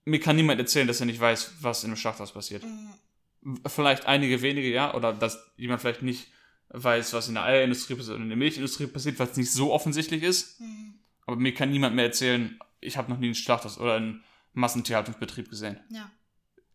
mir 0.04 0.20
kann 0.20 0.37
niemand 0.37 0.61
erzählen, 0.61 0.87
dass 0.87 1.00
er 1.00 1.07
nicht 1.07 1.20
weiß, 1.20 1.54
was 1.61 1.85
in 1.85 1.90
einem 1.90 1.96
Schlachthaus 1.96 2.33
passiert. 2.33 2.64
Mhm. 2.64 3.61
Vielleicht 3.66 4.07
einige 4.07 4.42
wenige, 4.42 4.70
ja, 4.70 4.94
oder 4.94 5.12
dass 5.12 5.38
jemand 5.57 5.80
vielleicht 5.80 6.02
nicht 6.02 6.28
weiß, 6.70 7.12
was 7.12 7.28
in 7.28 7.35
der 7.35 7.44
Eierindustrie 7.44 7.94
passiert 7.94 8.16
oder 8.16 8.24
in 8.24 8.30
der 8.30 8.38
Milchindustrie 8.38 8.87
passiert, 8.87 9.18
was 9.18 9.37
nicht 9.37 9.52
so 9.52 9.72
offensichtlich 9.72 10.22
ist. 10.22 10.61
Mhm. 10.61 10.94
Aber 11.26 11.37
mir 11.37 11.54
kann 11.54 11.70
niemand 11.70 11.94
mehr 11.94 12.07
erzählen, 12.07 12.59
ich 12.80 12.96
habe 12.96 13.11
noch 13.11 13.18
nie 13.18 13.28
ein 13.28 13.35
Schlachthaus 13.35 13.78
oder 13.78 13.94
einen 13.94 14.24
Massentierhaltungsbetrieb 14.52 15.50
gesehen. 15.50 15.80
Ja. 15.90 16.11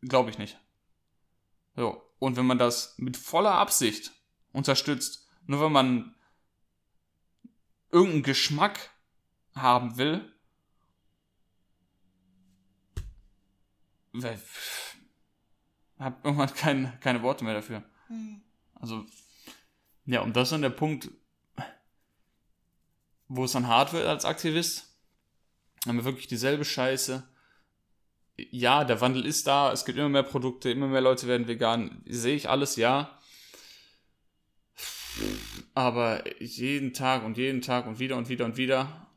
Glaube 0.02 0.30
ich 0.30 0.38
nicht. 0.38 0.58
So. 1.76 2.02
Und 2.20 2.36
wenn 2.36 2.46
man 2.46 2.58
das 2.58 2.96
mit 2.98 3.18
voller 3.18 3.54
Absicht 3.54 4.12
unterstützt, 4.52 5.28
nur 5.46 5.62
wenn 5.62 5.72
man 5.72 6.16
irgendeinen 7.92 8.24
Geschmack 8.24 8.92
haben 9.56 9.98
will, 9.98 10.34
weil- 14.14 14.42
hab 15.98 16.24
irgendwann 16.24 16.54
kein, 16.54 17.00
keine 17.02 17.22
Worte 17.22 17.44
mehr 17.44 17.54
dafür. 17.54 17.84
Mhm. 18.08 18.42
Also, 18.76 19.06
ja, 20.06 20.22
und 20.22 20.36
das 20.36 20.48
ist 20.48 20.52
dann 20.54 20.62
der 20.62 20.70
Punkt, 20.70 21.12
wo 23.28 23.44
es 23.44 23.52
dann 23.52 23.68
hart 23.68 23.94
wird 23.94 24.08
als 24.08 24.26
Aktivist. 24.26 24.98
Haben 25.86 25.98
wir 25.98 26.06
wirklich 26.06 26.28
dieselbe 26.28 26.66
Scheiße. 26.66 27.28
Ja, 28.38 28.84
der 28.86 29.02
Wandel 29.02 29.26
ist 29.26 29.46
da, 29.48 29.72
es 29.72 29.86
gibt 29.86 29.98
immer 29.98 30.10
mehr 30.10 30.24
Produkte, 30.24 30.72
immer 30.72 30.88
mehr 30.88 31.02
Leute 31.02 31.28
werden 31.28 31.48
vegan. 31.48 32.02
Sehe 32.08 32.36
ich 32.36 32.50
alles, 32.50 32.76
ja. 32.78 33.20
Aber 35.74 36.24
jeden 36.42 36.94
Tag 36.94 37.24
und 37.24 37.38
jeden 37.38 37.62
Tag 37.62 37.86
und 37.86 38.00
wieder 38.00 38.16
und 38.16 38.30
wieder 38.30 38.46
und 38.46 38.58
wieder. 38.58 39.09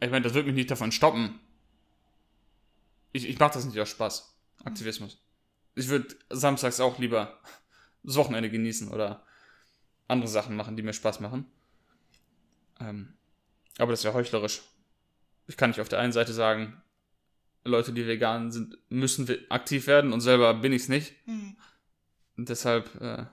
Ich 0.00 0.10
meine, 0.10 0.22
das 0.22 0.34
wird 0.34 0.46
mich 0.46 0.54
nicht 0.54 0.70
davon 0.70 0.92
stoppen. 0.92 1.40
Ich, 3.12 3.28
ich 3.28 3.38
mache 3.38 3.54
das 3.54 3.64
nicht 3.64 3.78
aus 3.80 3.88
Spaß. 3.88 4.34
Aktivismus. 4.64 5.22
Ich 5.74 5.88
würde 5.88 6.14
samstags 6.30 6.80
auch 6.80 6.98
lieber 6.98 7.38
das 8.02 8.16
Wochenende 8.16 8.50
genießen 8.50 8.88
oder 8.88 9.24
andere 10.08 10.28
Sachen 10.28 10.56
machen, 10.56 10.76
die 10.76 10.82
mir 10.82 10.92
Spaß 10.92 11.20
machen. 11.20 11.46
Ähm, 12.80 13.14
aber 13.78 13.92
das 13.92 14.04
wäre 14.04 14.14
heuchlerisch. 14.14 14.62
Ich 15.46 15.56
kann 15.56 15.70
nicht 15.70 15.80
auf 15.80 15.88
der 15.88 15.98
einen 15.98 16.12
Seite 16.12 16.32
sagen, 16.32 16.82
Leute, 17.64 17.92
die 17.92 18.06
vegan 18.06 18.52
sind, 18.52 18.78
müssen 18.90 19.28
aktiv 19.48 19.86
werden 19.86 20.12
und 20.12 20.20
selber 20.20 20.54
bin 20.54 20.72
ich 20.72 20.82
es 20.82 20.88
nicht. 20.88 21.14
Mhm. 21.26 21.56
Und 22.36 22.48
deshalb, 22.48 23.00
äh, 23.00 23.26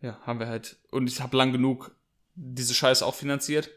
ja, 0.00 0.20
haben 0.24 0.38
wir 0.38 0.46
halt, 0.46 0.76
und 0.90 1.08
ich 1.08 1.20
habe 1.20 1.36
lang 1.36 1.52
genug 1.52 1.94
diese 2.34 2.74
Scheiße 2.74 3.04
auch 3.04 3.14
finanziert. 3.14 3.70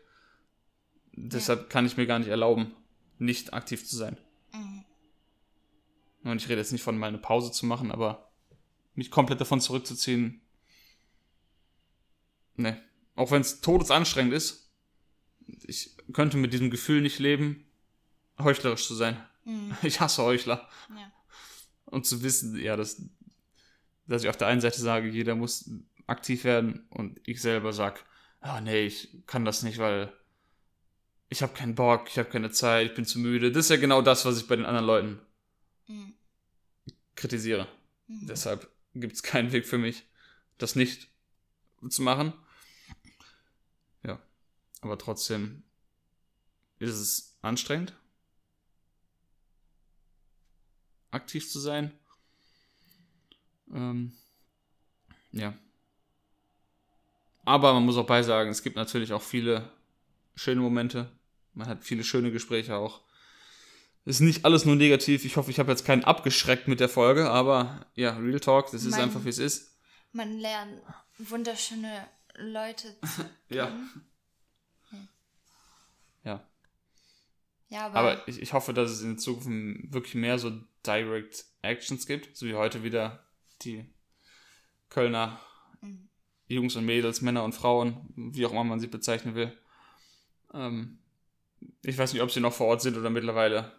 Deshalb 1.14 1.70
kann 1.70 1.86
ich 1.86 1.98
mir 1.98 2.08
gar 2.08 2.20
nicht 2.20 2.30
erlauben, 2.30 2.74
nicht 3.18 3.54
aktiv 3.54 3.86
zu 3.86 3.96
sein. 3.96 4.18
Mhm. 4.54 4.86
Und 6.24 6.42
ich 6.42 6.50
rede 6.50 6.60
jetzt 6.60 6.72
nicht 6.72 6.84
von 6.84 6.98
mal 6.98 7.08
eine 7.08 7.18
Pause 7.18 7.52
zu 7.52 7.66
machen, 7.66 7.92
aber 7.92 8.32
mich 8.96 9.12
komplett 9.12 9.42
davon 9.42 9.62
zurückzuziehen. 9.62 10.42
Nee. 12.56 12.76
Auch 13.16 13.32
wenn 13.32 13.42
es 13.42 13.62
todesanstrengend 13.62 14.34
ist, 14.34 14.72
ich 15.64 15.98
könnte 16.14 16.38
mit 16.38 16.54
diesem 16.54 16.70
Gefühl 16.70 17.02
nicht 17.02 17.20
leben, 17.20 17.66
heuchlerisch 18.40 18.88
zu 18.88 18.96
sein. 18.96 19.22
Mhm. 19.46 19.76
Ich 19.84 20.00
hasse 20.00 20.24
Heuchler. 20.24 20.70
Ja. 20.90 21.12
Und 21.86 22.06
zu 22.06 22.24
wissen, 22.24 22.58
ja, 22.58 22.78
dass, 22.78 23.02
dass 24.08 24.24
ich 24.24 24.30
auf 24.30 24.38
der 24.38 24.48
einen 24.48 24.62
Seite 24.62 24.80
sage, 24.80 25.10
jeder 25.10 25.36
muss 25.36 25.70
aktiv 26.08 26.44
werden 26.44 26.86
und 26.90 27.20
ich 27.26 27.42
selber 27.42 27.74
sag, 27.74 28.06
ah 28.40 28.62
nee, 28.62 28.86
ich 28.86 29.10
kann 29.28 29.46
das 29.46 29.64
nicht, 29.64 29.78
weil 29.78 30.14
ich 31.32 31.42
habe 31.42 31.54
keinen 31.54 31.76
Bock, 31.76 32.10
ich 32.10 32.18
habe 32.20 32.30
keine 32.30 32.52
Zeit, 32.52 32.88
ich 32.88 32.94
bin 32.94 33.06
zu 33.06 33.18
müde. 33.18 33.54
Das 33.54 33.66
ist 33.66 33.70
ja 33.70 33.78
genau 33.78 34.02
das, 34.02 34.26
was 34.26 34.38
ich 34.38 34.48
bei 34.48 34.58
den 34.58 34.66
anderen 34.66 34.86
Leuten 34.86 35.20
Mhm. 35.88 36.14
kritisiere. 37.16 37.68
Mhm. 38.08 38.28
Deshalb 38.28 38.70
gibt 38.94 39.14
es 39.14 39.24
keinen 39.24 39.54
Weg 39.54 39.66
für 39.66 39.78
mich, 39.78 40.04
das 40.58 40.76
nicht 40.76 41.10
zu 41.90 42.02
machen. 42.02 42.34
Ja, 44.04 44.20
aber 44.82 44.98
trotzdem 44.98 45.64
ist 46.80 46.96
es 46.96 47.38
anstrengend, 47.42 47.94
aktiv 51.12 51.50
zu 51.50 51.60
sein. 51.60 51.92
Ähm, 53.74 54.12
ja. 55.32 55.58
Aber 57.46 57.74
man 57.74 57.86
muss 57.86 57.96
auch 57.96 58.06
beisagen, 58.06 58.50
es 58.50 58.64
gibt 58.64 58.76
natürlich 58.76 59.14
auch 59.14 59.22
viele 59.22 59.72
schöne 60.36 60.62
Momente. 60.62 61.10
Man 61.54 61.68
hat 61.68 61.84
viele 61.84 62.04
schöne 62.04 62.32
Gespräche 62.32 62.76
auch. 62.76 63.02
Ist 64.06 64.20
nicht 64.22 64.46
alles 64.46 64.66
nur 64.66 64.76
negativ. 64.76 65.26
Ich 65.26 65.38
hoffe, 65.38 65.52
ich 65.52 65.60
habe 65.60 65.72
jetzt 65.72 65.86
keinen 65.86 66.04
abgeschreckt 66.04 66.68
mit 66.68 66.80
der 66.80 66.90
Folge, 66.90 67.30
aber 67.30 67.86
ja, 67.94 68.18
Real 68.18 68.40
Talk, 68.40 68.72
das 68.72 68.84
ist 68.84 68.92
Mein- 68.92 69.02
einfach 69.04 69.24
wie 69.26 69.30
es 69.30 69.38
ist. 69.38 69.78
Man 70.12 70.40
lernt 70.40 70.82
wunderschöne 71.20 72.08
Leute 72.38 72.96
zu 73.02 73.30
Ja. 73.50 73.68
kennen. 73.68 74.06
Ja. 76.24 76.44
Ja, 77.70 77.86
aber, 77.86 77.96
Aber 78.00 78.28
ich, 78.28 78.42
ich 78.42 78.54
hoffe, 78.54 78.74
dass 78.74 78.92
es 78.92 79.02
in 79.02 79.18
Zukunft 79.18 79.48
wirklich 79.94 80.16
mehr 80.16 80.38
so 80.40 80.52
Direct 80.86 81.46
Actions 81.62 82.06
gibt, 82.06 82.36
so 82.36 82.46
wie 82.46 82.56
heute 82.56 82.84
wieder 82.84 83.24
die 83.62 83.86
Kölner 84.90 85.40
Mhm. 85.82 86.10
Jungs 86.48 86.76
und 86.76 86.86
Mädels, 86.86 87.22
Männer 87.22 87.44
und 87.44 87.54
Frauen, 87.56 88.06
wie 88.16 88.46
auch 88.46 88.52
immer 88.52 88.64
man 88.66 88.80
sie 88.80 88.88
bezeichnen 88.88 89.34
will. 89.36 89.58
Ähm, 90.54 91.00
ich 91.84 91.98
weiß 91.98 92.14
nicht, 92.14 92.22
ob 92.22 92.32
sie 92.32 92.40
noch 92.40 92.54
vor 92.54 92.68
Ort 92.68 92.82
sind 92.82 92.98
oder 92.98 93.10
mittlerweile 93.10 93.72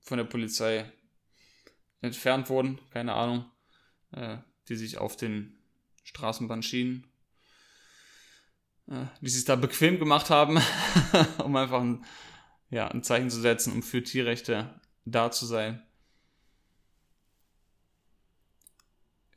von 0.00 0.18
der 0.18 0.24
Polizei 0.24 0.90
entfernt 2.00 2.48
wurden, 2.48 2.80
keine 2.90 3.14
Ahnung, 3.14 3.50
äh, 4.12 4.38
die 4.68 4.76
sich 4.76 4.98
auf 4.98 5.16
den 5.16 5.58
Straßenbahnschienen, 6.04 7.06
äh, 8.86 9.06
die 9.20 9.30
sich 9.30 9.44
da 9.44 9.56
bequem 9.56 9.98
gemacht 9.98 10.30
haben, 10.30 10.60
um 11.44 11.56
einfach 11.56 11.80
ein, 11.80 12.04
ja, 12.70 12.88
ein 12.88 13.02
Zeichen 13.02 13.30
zu 13.30 13.40
setzen, 13.40 13.72
um 13.72 13.82
für 13.82 14.02
Tierrechte 14.02 14.80
da 15.04 15.30
zu 15.30 15.46
sein. 15.46 15.82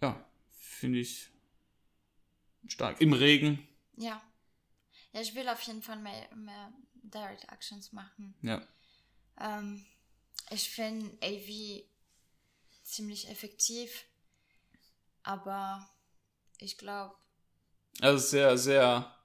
Ja, 0.01 0.23
finde 0.51 0.99
ich 0.99 1.31
stark. 2.67 3.01
Im 3.01 3.13
Regen, 3.13 3.67
ja. 3.97 4.21
Ja, 5.13 5.21
ich 5.21 5.35
will 5.35 5.47
auf 5.49 5.61
jeden 5.63 5.81
Fall 5.81 5.97
mehr, 5.97 6.29
mehr 6.35 6.73
Direct 7.03 7.51
Actions 7.51 7.91
machen. 7.91 8.35
Ja. 8.41 8.61
Ähm, 9.39 9.85
ich 10.49 10.69
finde 10.69 11.17
AV 11.21 11.83
ziemlich 12.83 13.29
effektiv, 13.29 14.05
aber 15.23 15.89
ich 16.59 16.77
glaube, 16.77 17.15
Also 18.01 18.25
sehr, 18.27 18.57
sehr 18.57 19.15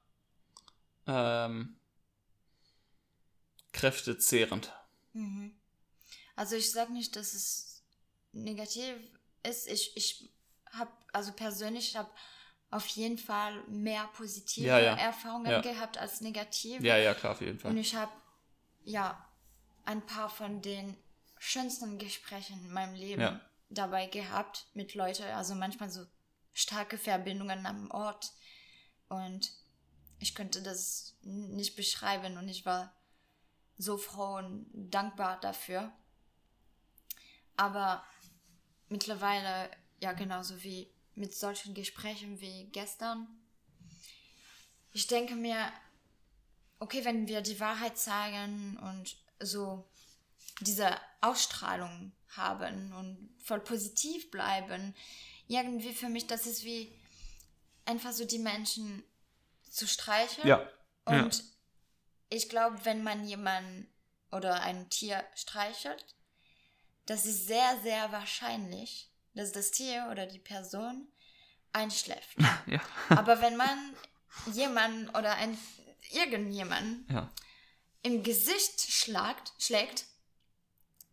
ähm, 1.07 1.79
kräftezehrend. 3.73 4.73
Mhm. 5.13 5.55
Also 6.35 6.57
ich 6.57 6.71
sage 6.71 6.93
nicht, 6.93 7.17
dass 7.17 7.35
es 7.35 7.83
negativ 8.33 8.95
ist. 9.43 9.67
Ich, 9.69 9.97
ich 9.97 10.31
habe, 10.73 10.93
also 11.13 11.33
persönlich 11.33 11.97
habe 11.97 12.11
auf 12.71 12.87
jeden 12.89 13.19
Fall 13.19 13.63
mehr 13.69 14.09
positive 14.17 14.67
Ja, 14.67 14.79
ja. 14.79 14.95
Erfahrungen 14.97 15.51
Ja. 15.51 15.61
gehabt 15.61 15.99
als 15.99 16.21
negative. 16.21 16.85
Ja, 16.85 16.97
ja, 16.97 17.15
klar, 17.15 17.33
auf 17.33 17.41
jeden 17.41 17.53
Und 17.55 17.61
Fall. 17.61 17.77
ich 17.79 17.95
habe 17.95 18.13
ja 18.85 19.25
ein 19.85 20.05
paar 20.05 20.29
von 20.29 20.63
den 20.63 20.97
schönsten 21.39 21.99
Gesprächen 21.99 22.65
in 22.65 22.73
meinem 22.73 22.95
Leben 22.95 23.41
dabei 23.69 24.07
gehabt 24.07 24.67
mit 24.75 24.95
Leuten. 24.95 25.25
Also 25.25 25.55
manchmal 25.55 25.91
so 25.91 26.07
starke 26.53 26.99
Verbindungen 26.99 27.67
am 27.67 27.91
Ort. 27.91 28.33
Und 29.09 29.53
ich 30.19 30.35
könnte 30.35 30.63
das 30.63 31.17
nicht 31.23 31.77
beschreiben. 31.77 32.37
Und 32.37 32.49
ich 32.49 32.67
war 32.67 32.93
so 33.79 33.97
froh 33.97 34.37
und 34.39 34.67
dankbar 34.73 35.39
dafür. 35.41 35.93
Aber 37.57 38.05
mittlerweile, 38.89 39.71
ja, 40.01 40.13
genauso 40.13 40.63
wie 40.63 40.93
mit 41.17 41.35
solchen 41.35 41.75
Gesprächen 41.75 42.41
wie 42.41 42.65
gestern, 42.67 43.27
ich 44.93 45.07
denke 45.07 45.35
mir, 45.35 45.73
okay, 46.79 47.05
wenn 47.05 47.27
wir 47.27 47.41
die 47.41 47.61
Wahrheit 47.61 47.99
sagen 47.99 48.79
und 48.79 49.17
so 49.41 49.89
diese 50.61 50.97
Ausstrahlung 51.21 52.13
haben 52.29 52.93
und 52.93 53.35
voll 53.43 53.61
positiv 53.61 54.31
bleiben, 54.31 54.95
irgendwie 55.49 55.93
für 55.93 56.09
mich, 56.09 56.27
das 56.27 56.47
ist 56.47 56.65
wie 56.65 56.93
einfach 57.85 58.13
so 58.13 58.25
die 58.25 58.39
Menschen 58.39 59.03
zu 59.71 59.87
streicheln. 59.87 60.47
Ja. 60.47 60.69
Und 61.05 61.45
ich 62.29 62.49
glaube, 62.49 62.85
wenn 62.85 63.03
man 63.03 63.27
jemanden 63.27 63.89
oder 64.33 64.61
ein 64.63 64.89
Tier 64.91 65.25
streichelt, 65.35 66.05
das 67.07 67.25
ist 67.27 67.47
sehr, 67.47 67.79
sehr 67.83 68.11
wahrscheinlich, 68.13 69.11
dass 69.37 69.53
das 69.53 69.71
Tier 69.71 70.09
oder 70.11 70.27
die 70.27 70.39
Person 70.41 71.07
einschläft. 71.73 72.37
Ja. 72.67 72.81
Aber 73.11 73.41
wenn 73.41 73.57
man 73.57 73.95
jemanden 74.53 75.09
oder 75.11 75.35
ein, 75.37 75.57
irgendjemanden 76.11 77.07
Ja. 77.11 77.33
im 78.03 78.23
Gesicht 78.25 78.81
schlagt, 78.81 79.53
schlägt, 79.59 80.05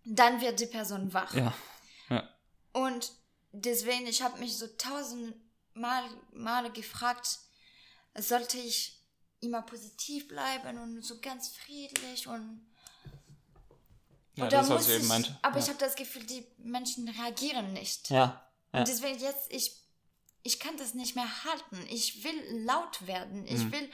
dann 0.04 0.42
wird 0.42 0.60
die 0.60 0.66
Person 0.66 1.14
wach. 1.14 1.34
Ja. 1.36 1.54
Und 2.72 3.12
deswegen, 3.52 4.08
ich 4.08 4.24
habe 4.24 4.40
mich 4.40 4.58
so 4.58 4.68
tausend 4.68 5.36
Mal, 5.76 6.04
Male 6.32 6.72
gefragt, 6.72 7.40
sollte 8.16 8.58
ich 8.58 9.00
immer 9.42 9.62
positiv 9.62 10.28
bleiben 10.28 10.78
und 10.78 11.02
so 11.04 11.20
ganz 11.20 11.50
friedlich 11.50 12.28
und 12.28 12.66
Ja, 14.36 14.48
oder 14.48 14.58
das, 14.58 14.70
was 14.70 14.88
ich 14.88 14.96
eben 14.96 15.04
ich, 15.04 15.10
meinte. 15.10 15.40
aber 15.42 15.58
ja. 15.58 15.64
ich 15.64 15.70
habe 15.70 15.80
das 15.80 15.96
Gefühl, 15.96 16.24
die 16.26 16.46
Menschen 16.58 17.08
reagieren 17.08 17.74
nicht. 17.74 18.10
Ja. 18.10 18.50
ja. 18.74 18.80
Und 18.80 18.88
deswegen 18.88 19.20
jetzt, 19.20 19.52
ich, 19.52 19.76
ich 20.42 20.60
kann 20.60 20.76
das 20.78 20.94
nicht 20.94 21.16
mehr 21.16 21.44
halten. 21.44 21.86
Ich 21.90 22.24
will 22.24 22.64
laut 22.66 23.06
werden. 23.06 23.46
Ich 23.46 23.60
Mhm. 23.64 23.72
will 23.72 23.90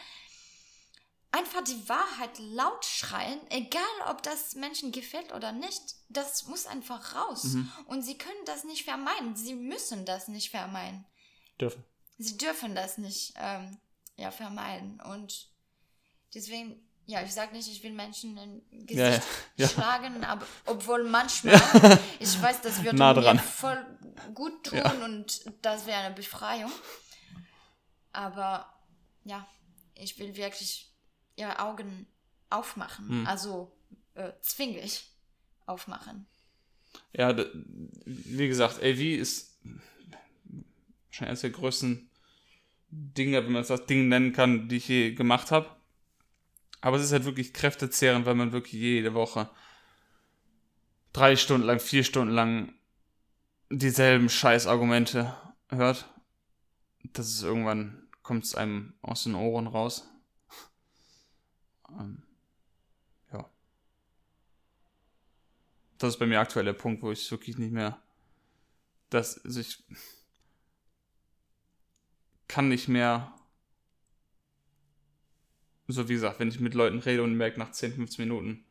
einfach 1.31 1.63
die 1.63 1.87
Wahrheit 1.87 2.39
laut 2.39 2.85
schreien, 2.85 3.39
egal 3.51 3.83
ob 4.07 4.23
das 4.23 4.55
Menschen 4.55 4.91
gefällt 4.91 5.31
oder 5.33 5.51
nicht. 5.51 5.95
Das 6.09 6.47
muss 6.47 6.65
einfach 6.65 7.15
raus. 7.15 7.43
Mhm. 7.43 7.71
Und 7.85 8.01
sie 8.01 8.17
können 8.17 8.45
das 8.45 8.63
nicht 8.63 8.83
vermeiden. 8.85 9.35
Sie 9.35 9.53
müssen 9.53 10.05
das 10.05 10.27
nicht 10.27 10.49
vermeiden. 10.49 11.05
Dürfen. 11.59 11.83
Sie 12.17 12.37
dürfen 12.37 12.73
das 12.75 12.97
nicht 12.97 13.33
ähm, 13.37 13.77
ja, 14.15 14.31
vermeiden. 14.31 14.99
Und 15.01 15.49
deswegen, 16.33 16.88
ja, 17.09 17.23
ich 17.23 17.33
sage 17.33 17.53
nicht, 17.53 17.67
ich 17.67 17.81
will 17.83 17.91
Menschen 17.93 18.37
in 18.37 18.85
Gesicht 18.85 18.97
Ja, 18.99 19.19
ja. 19.57 19.67
Schlagen, 19.67 20.23
aber 20.23 20.45
obwohl 20.65 21.03
manchmal, 21.09 21.55
ich 22.19 22.39
weiß, 22.39 22.61
das 22.61 22.83
würde 22.83 22.97
Nah 22.97 23.13
mir 23.13 23.39
voll 23.39 23.83
gut 24.35 24.63
tun 24.67 24.77
Ja. 24.77 24.91
und 25.03 25.41
das 25.63 25.87
wäre 25.87 26.01
eine 26.01 26.13
Befreiung. 26.13 26.71
Aber 28.11 28.71
ja, 29.23 29.47
ich 29.95 30.19
will 30.19 30.35
wirklich 30.35 30.91
ihre 31.35 31.57
Augen 31.59 32.05
aufmachen. 32.51 33.09
Hm. 33.09 33.27
Also 33.27 33.75
äh, 34.13 34.31
zwinglich 34.41 35.05
aufmachen. 35.65 36.27
Ja, 37.13 37.35
wie 38.05 38.47
gesagt, 38.47 38.77
AV 38.83 38.99
ist 38.99 39.57
schon 41.09 41.27
eines 41.27 41.41
der 41.41 41.49
größten 41.49 42.09
Dinge, 42.91 43.43
wenn 43.43 43.51
man 43.51 43.65
das 43.65 43.85
Ding 43.87 44.09
nennen 44.09 44.31
kann, 44.31 44.67
die 44.69 44.77
ich 44.77 44.87
je 44.87 45.13
gemacht 45.13 45.49
habe. 45.51 45.78
Aber 46.81 46.97
es 46.97 47.03
ist 47.03 47.11
halt 47.11 47.25
wirklich 47.25 47.53
kräftezehrend, 47.53 48.25
weil 48.25 48.35
man 48.35 48.51
wirklich 48.51 48.73
jede 48.73 49.13
Woche 49.13 49.49
drei 51.13 51.35
Stunden 51.35 51.65
lang, 51.65 51.79
vier 51.79 52.03
Stunden 52.03 52.33
lang 52.33 52.73
dieselben 53.69 54.29
Scheißargumente 54.29 55.35
hört. 55.69 56.09
Das 57.03 57.27
ist 57.27 57.43
irgendwann, 57.43 58.07
kommt 58.23 58.43
es 58.43 58.55
einem 58.55 58.93
aus 59.01 59.23
den 59.23 59.35
Ohren 59.35 59.67
raus. 59.67 60.07
Ähm, 61.89 62.23
ja. 63.31 63.49
Das 65.97 66.13
ist 66.13 66.19
bei 66.19 66.27
mir 66.27 66.39
aktuell 66.39 66.65
der 66.65 66.73
Punkt, 66.73 67.01
wo 67.01 67.11
ich 67.11 67.29
wirklich 67.31 67.57
nicht 67.57 67.71
mehr, 67.71 68.01
das, 69.09 69.43
also 69.43 69.59
ich 69.59 69.83
kann 72.47 72.69
nicht 72.69 72.87
mehr, 72.87 73.33
so 75.91 76.07
wie 76.07 76.13
gesagt, 76.13 76.39
wenn 76.39 76.49
ich 76.49 76.59
mit 76.59 76.73
Leuten 76.73 76.99
rede 76.99 77.23
und 77.23 77.35
merke 77.35 77.59
nach 77.59 77.71
10, 77.71 77.93
15 77.93 78.25
Minuten, 78.25 78.65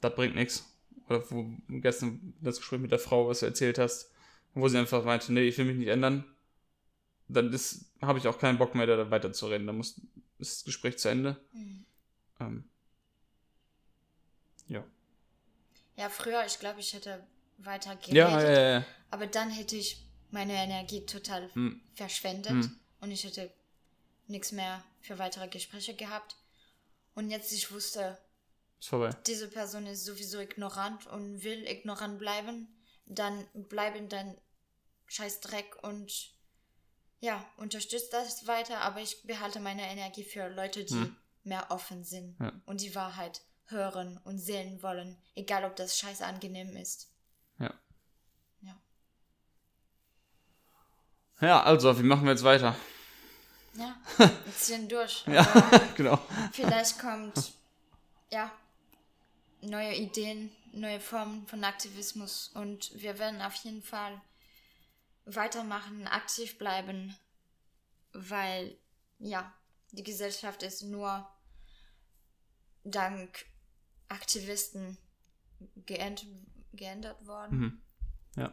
das 0.00 0.14
bringt 0.14 0.34
nichts. 0.34 0.70
Oder 1.08 1.30
wo 1.30 1.46
gestern 1.68 2.34
das 2.40 2.58
Gespräch 2.58 2.80
mit 2.80 2.90
der 2.90 2.98
Frau, 2.98 3.28
was 3.28 3.40
du 3.40 3.46
erzählt 3.46 3.78
hast, 3.78 4.10
wo 4.54 4.68
sie 4.68 4.78
einfach 4.78 5.04
meinte, 5.04 5.32
nee, 5.32 5.42
ich 5.42 5.58
will 5.58 5.66
mich 5.66 5.76
nicht 5.76 5.88
ändern, 5.88 6.24
dann 7.28 7.52
ist, 7.52 7.92
habe 8.00 8.18
ich 8.18 8.28
auch 8.28 8.38
keinen 8.38 8.58
Bock 8.58 8.74
mehr, 8.74 8.86
da 8.86 9.10
weiterzureden. 9.10 9.66
Da 9.66 9.72
muss, 9.72 10.00
ist 10.38 10.58
das 10.58 10.64
Gespräch 10.64 10.98
zu 10.98 11.08
Ende. 11.08 11.40
Mhm. 11.52 11.84
Ähm, 12.40 12.64
ja. 14.68 14.84
Ja, 15.96 16.08
früher, 16.08 16.44
ich 16.46 16.58
glaube, 16.58 16.80
ich 16.80 16.92
hätte 16.92 17.26
weiter 17.58 17.96
geredet. 17.96 18.14
Ja, 18.14 18.40
ja, 18.40 18.50
ja, 18.50 18.70
ja. 18.78 18.84
Aber 19.10 19.26
dann 19.26 19.50
hätte 19.50 19.76
ich 19.76 20.04
meine 20.30 20.54
Energie 20.54 21.06
total 21.06 21.48
Hm. 21.54 21.80
verschwendet 21.94 22.50
Hm. 22.52 22.80
und 23.00 23.10
ich 23.10 23.24
hätte 23.24 23.52
nichts 24.26 24.52
mehr 24.52 24.82
für 25.00 25.18
weitere 25.18 25.48
Gespräche 25.48 25.94
gehabt. 25.94 26.36
Und 27.14 27.30
jetzt 27.30 27.52
ich 27.52 27.70
wusste, 27.72 28.18
Ist 28.80 28.88
vorbei. 28.88 29.10
diese 29.26 29.48
Person 29.48 29.86
ist 29.86 30.04
sowieso 30.04 30.40
ignorant 30.40 31.06
und 31.06 31.42
will 31.44 31.66
ignorant 31.66 32.18
bleiben, 32.18 32.68
dann 33.06 33.46
bleiben 33.68 34.08
dann 34.08 34.36
scheiß 35.06 35.40
Dreck 35.40 35.76
und 35.82 36.32
ja, 37.20 37.44
unterstützt 37.56 38.12
das 38.12 38.46
weiter, 38.46 38.80
aber 38.80 39.00
ich 39.00 39.22
behalte 39.22 39.60
meine 39.60 39.82
Energie 39.90 40.24
für 40.24 40.48
Leute, 40.48 40.84
die 40.84 40.94
Hm. 40.94 41.16
mehr 41.44 41.70
offen 41.70 42.04
sind 42.04 42.38
Ja. 42.40 42.52
und 42.66 42.80
die 42.80 42.94
Wahrheit 42.94 43.42
hören 43.66 44.18
und 44.24 44.38
sehen 44.38 44.82
wollen, 44.82 45.16
egal 45.34 45.64
ob 45.64 45.76
das 45.76 45.96
scheiße 45.98 46.24
angenehm 46.24 46.76
ist. 46.76 47.10
Ja. 47.58 47.72
Ja. 48.62 48.76
Ja, 51.40 51.62
also, 51.62 51.98
wie 51.98 52.02
machen 52.02 52.24
wir 52.24 52.32
jetzt 52.32 52.44
weiter? 52.44 52.76
Ja, 53.76 53.96
wir 54.18 54.56
ziehen 54.56 54.88
durch. 54.88 55.24
Ja, 55.26 55.44
genau. 55.96 56.18
Vielleicht 56.52 56.98
kommt, 56.98 57.52
ja, 58.30 58.52
neue 59.60 59.94
Ideen, 59.94 60.50
neue 60.72 61.00
Formen 61.00 61.46
von 61.46 61.64
Aktivismus 61.64 62.48
und 62.54 62.90
wir 62.94 63.18
werden 63.18 63.42
auf 63.42 63.54
jeden 63.56 63.82
Fall 63.82 64.20
weitermachen, 65.24 66.06
aktiv 66.06 66.58
bleiben, 66.58 67.16
weil, 68.12 68.76
ja, 69.18 69.52
die 69.92 70.02
Gesellschaft 70.02 70.62
ist 70.62 70.82
nur 70.82 71.28
dank 72.84 73.46
Aktivisten 74.08 74.98
geänd 75.86 76.26
geändert 76.72 77.26
worden. 77.26 77.58
Mhm. 77.58 77.82
Ja. 78.36 78.52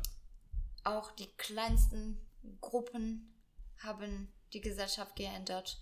Auch 0.84 1.12
die 1.12 1.28
kleinsten 1.38 2.20
Gruppen 2.62 3.34
haben 3.80 4.32
die 4.54 4.62
Gesellschaft 4.62 5.16
geändert 5.16 5.82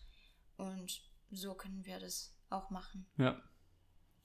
und 0.58 1.02
so 1.32 1.54
können 1.54 1.86
wir 1.86 2.00
das 2.00 2.34
auch 2.50 2.70
machen. 2.70 3.06
Ja. 3.18 3.42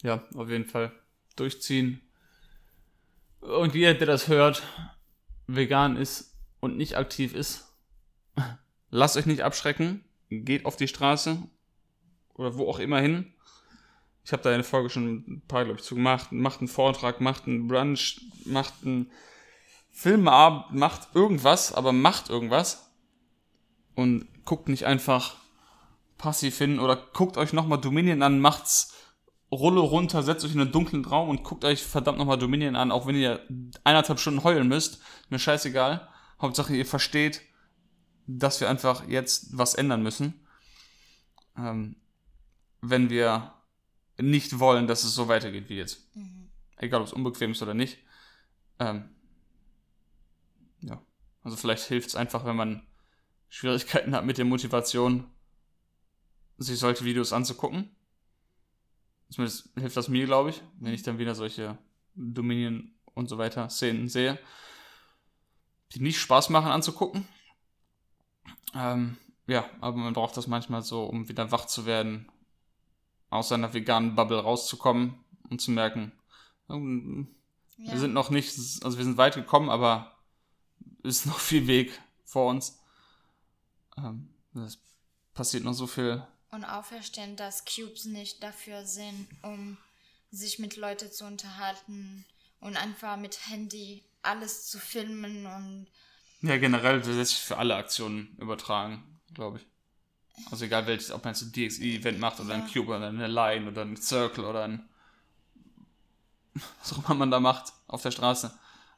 Ja, 0.02 0.22
auf 0.34 0.48
jeden 0.48 0.66
Fall. 0.66 0.92
Durchziehen. 1.36 2.00
Und 3.40 3.74
jeder, 3.74 3.94
der 3.94 4.06
das 4.06 4.28
hört, 4.28 4.62
vegan 5.46 5.96
ist 5.96 6.36
und 6.60 6.76
nicht 6.76 6.96
aktiv 6.96 7.34
ist, 7.34 7.72
lasst 8.90 9.16
euch 9.16 9.26
nicht 9.26 9.42
abschrecken. 9.42 10.04
Geht 10.30 10.64
auf 10.66 10.76
die 10.76 10.88
Straße 10.88 11.38
oder 12.34 12.56
wo 12.56 12.68
auch 12.68 12.78
immer 12.78 13.00
hin. 13.00 13.32
Ich 14.24 14.32
habe 14.32 14.42
da 14.42 14.50
eine 14.50 14.64
Folge 14.64 14.88
schon 14.88 15.24
ein 15.28 15.42
paar, 15.46 15.64
glaube 15.64 15.78
ich, 15.78 15.84
zu 15.84 15.94
gemacht. 15.94 16.32
Macht 16.32 16.60
einen 16.60 16.68
Vortrag, 16.68 17.20
macht 17.20 17.46
einen 17.46 17.68
Brunch, 17.68 18.20
macht 18.46 18.74
einen 18.82 19.12
Filmabend, 19.90 20.72
macht 20.72 21.14
irgendwas, 21.14 21.72
aber 21.72 21.92
macht 21.92 22.30
irgendwas. 22.30 22.90
Und 23.94 24.26
guckt 24.44 24.68
nicht 24.68 24.86
einfach 24.86 25.36
passiv 26.18 26.58
hin 26.58 26.78
oder 26.78 26.96
guckt 26.96 27.36
euch 27.36 27.52
nochmal 27.52 27.80
Dominion 27.80 28.22
an, 28.22 28.40
macht's 28.40 28.94
Rulle 29.52 29.80
runter, 29.80 30.22
setzt 30.22 30.44
euch 30.44 30.54
in 30.54 30.60
einen 30.60 30.72
dunklen 30.72 31.04
Raum 31.04 31.28
und 31.28 31.44
guckt 31.44 31.64
euch 31.64 31.82
verdammt 31.82 32.18
nochmal 32.18 32.38
Dominion 32.38 32.76
an, 32.76 32.90
auch 32.90 33.06
wenn 33.06 33.14
ihr 33.14 33.40
eineinhalb 33.84 34.18
Stunden 34.18 34.42
heulen 34.42 34.68
müsst. 34.68 35.00
Mir 35.28 35.38
scheißegal. 35.38 36.08
Hauptsache 36.40 36.74
ihr 36.74 36.86
versteht, 36.86 37.40
dass 38.26 38.60
wir 38.60 38.68
einfach 38.68 39.06
jetzt 39.06 39.56
was 39.56 39.74
ändern 39.74 40.02
müssen. 40.02 40.46
Ähm, 41.56 41.96
wenn 42.80 43.10
wir 43.10 43.54
nicht 44.18 44.58
wollen, 44.58 44.86
dass 44.86 45.04
es 45.04 45.14
so 45.14 45.28
weitergeht 45.28 45.68
wie 45.68 45.76
jetzt. 45.76 46.14
Mhm. 46.16 46.50
Egal, 46.76 47.00
ob 47.00 47.06
es 47.06 47.12
unbequem 47.12 47.52
ist 47.52 47.62
oder 47.62 47.74
nicht. 47.74 47.98
Ähm, 48.78 49.08
ja. 50.80 51.00
Also 51.42 51.56
vielleicht 51.56 51.84
hilft 51.84 52.08
es 52.08 52.16
einfach, 52.16 52.44
wenn 52.44 52.56
man 52.56 52.86
Schwierigkeiten 53.54 54.16
hat 54.16 54.24
mit 54.24 54.36
der 54.36 54.44
Motivation, 54.44 55.30
sich 56.58 56.76
solche 56.76 57.04
Videos 57.04 57.32
anzugucken. 57.32 57.88
Zumindest 59.30 59.70
hilft 59.78 59.96
das 59.96 60.08
mir, 60.08 60.26
glaube 60.26 60.50
ich, 60.50 60.60
wenn 60.80 60.92
ich 60.92 61.04
dann 61.04 61.18
wieder 61.18 61.36
solche 61.36 61.78
Dominion 62.16 62.90
und 63.14 63.28
so 63.28 63.38
weiter 63.38 63.70
Szenen 63.70 64.08
sehe, 64.08 64.40
die 65.92 66.00
nicht 66.00 66.18
Spaß 66.18 66.50
machen 66.50 66.72
anzugucken. 66.72 67.28
Ähm, 68.74 69.18
ja, 69.46 69.70
aber 69.80 69.98
man 69.98 70.14
braucht 70.14 70.36
das 70.36 70.48
manchmal 70.48 70.82
so, 70.82 71.04
um 71.04 71.28
wieder 71.28 71.52
wach 71.52 71.66
zu 71.66 71.86
werden, 71.86 72.32
aus 73.30 73.50
seiner 73.50 73.72
veganen 73.72 74.16
Bubble 74.16 74.40
rauszukommen 74.40 75.14
und 75.48 75.60
zu 75.60 75.70
merken, 75.70 76.10
ja. 76.68 76.76
wir 76.76 77.98
sind 78.00 78.14
noch 78.14 78.30
nicht, 78.30 78.48
also 78.82 78.98
wir 78.98 79.04
sind 79.04 79.16
weit 79.16 79.36
gekommen, 79.36 79.70
aber 79.70 80.18
es 81.04 81.18
ist 81.18 81.26
noch 81.26 81.38
viel 81.38 81.68
Weg 81.68 82.00
vor 82.24 82.50
uns. 82.50 82.80
Ähm, 83.98 84.28
es 84.54 84.78
passiert 85.34 85.64
noch 85.64 85.72
so 85.72 85.86
viel. 85.86 86.26
Und 86.50 86.64
auch 86.64 86.84
verstehen, 86.84 87.36
dass 87.36 87.64
Cubes 87.64 88.04
nicht 88.04 88.42
dafür 88.42 88.86
sind, 88.86 89.28
um 89.42 89.76
sich 90.30 90.58
mit 90.58 90.76
Leuten 90.76 91.10
zu 91.10 91.24
unterhalten 91.24 92.24
und 92.60 92.76
einfach 92.76 93.16
mit 93.16 93.48
Handy 93.48 94.04
alles 94.22 94.68
zu 94.68 94.78
filmen 94.78 95.46
und. 95.46 95.86
Ja, 96.42 96.58
generell, 96.58 96.98
das 96.98 97.08
lässt 97.08 97.30
sich 97.32 97.40
für 97.40 97.56
alle 97.56 97.74
Aktionen 97.74 98.36
übertragen, 98.38 99.20
glaube 99.32 99.58
ich. 99.58 99.66
Also 100.50 100.64
egal 100.64 100.86
welches, 100.86 101.10
ob 101.10 101.24
man 101.24 101.32
jetzt 101.32 101.42
ein 101.42 101.52
DXI-Event 101.52 102.18
macht 102.18 102.40
oder 102.40 102.56
ja. 102.56 102.62
ein 102.62 102.70
Cube 102.70 102.88
oder 102.88 103.06
eine 103.06 103.28
Line 103.28 103.68
oder 103.68 103.82
ein 103.82 103.96
Circle 103.96 104.44
oder 104.44 104.64
ein 104.64 104.88
was 106.80 106.92
auch 106.92 107.04
immer 107.04 107.14
man 107.14 107.30
da 107.30 107.40
macht 107.40 107.72
auf 107.86 108.02
der 108.02 108.10
Straße. 108.10 108.52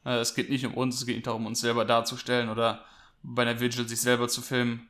Äh, 0.04 0.18
es 0.18 0.34
geht 0.34 0.50
nicht 0.50 0.66
um 0.66 0.74
uns, 0.74 0.96
es 0.96 1.06
geht 1.06 1.16
nicht 1.16 1.26
darum, 1.26 1.46
uns 1.46 1.60
selber 1.60 1.84
darzustellen 1.84 2.48
oder 2.48 2.84
bei 3.22 3.42
einer 3.42 3.60
Vigil 3.60 3.88
sich 3.88 4.00
selber 4.00 4.28
zu 4.28 4.42
filmen. 4.42 4.88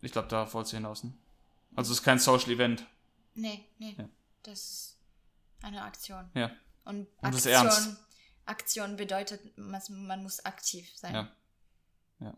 Ich 0.00 0.12
glaube, 0.12 0.28
da 0.28 0.52
wollte 0.52 0.70
sie 0.70 0.76
hinaus. 0.76 1.04
Ne? 1.04 1.12
Also 1.76 1.92
es 1.92 1.98
ist 1.98 2.04
kein 2.04 2.18
Social 2.18 2.50
Event. 2.50 2.86
Nee, 3.34 3.64
nee. 3.78 3.94
Ja. 3.96 4.08
Das 4.42 4.58
ist 4.58 4.98
eine 5.62 5.82
Aktion. 5.82 6.28
Ja. 6.34 6.50
Und, 6.84 7.06
Und 7.18 7.34
Aktion, 7.46 7.96
Aktion 8.44 8.96
bedeutet, 8.96 9.40
man 9.56 10.22
muss 10.22 10.44
aktiv 10.44 10.90
sein. 10.96 11.14
Ja. 11.14 11.32
Ja. 12.20 12.36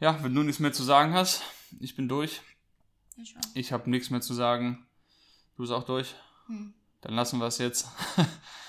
Ja, 0.00 0.22
wenn 0.22 0.34
du 0.34 0.42
nichts 0.42 0.60
mehr 0.60 0.72
zu 0.72 0.84
sagen 0.84 1.14
hast, 1.14 1.42
ich 1.80 1.96
bin 1.96 2.08
durch. 2.08 2.40
Ich, 3.16 3.34
ich 3.54 3.72
habe 3.72 3.90
nichts 3.90 4.10
mehr 4.10 4.20
zu 4.20 4.34
sagen. 4.34 4.86
Du 5.56 5.62
bist 5.62 5.72
auch 5.72 5.84
durch. 5.84 6.14
Hm. 6.46 6.74
Dann 7.00 7.14
lassen 7.14 7.38
wir 7.38 7.46
es 7.46 7.58
jetzt. 7.58 7.88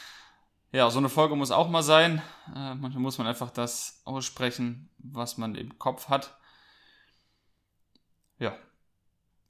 ja, 0.71 0.89
so 0.89 0.99
eine 0.99 1.09
Folge 1.09 1.35
muss 1.35 1.51
auch 1.51 1.69
mal 1.69 1.83
sein. 1.83 2.21
Äh, 2.55 2.75
manchmal 2.75 3.01
muss 3.01 3.17
man 3.17 3.27
einfach 3.27 3.49
das 3.49 4.01
aussprechen, 4.05 4.89
was 4.97 5.37
man 5.37 5.55
im 5.55 5.79
Kopf 5.79 6.09
hat. 6.09 6.37
Ja. 8.39 8.57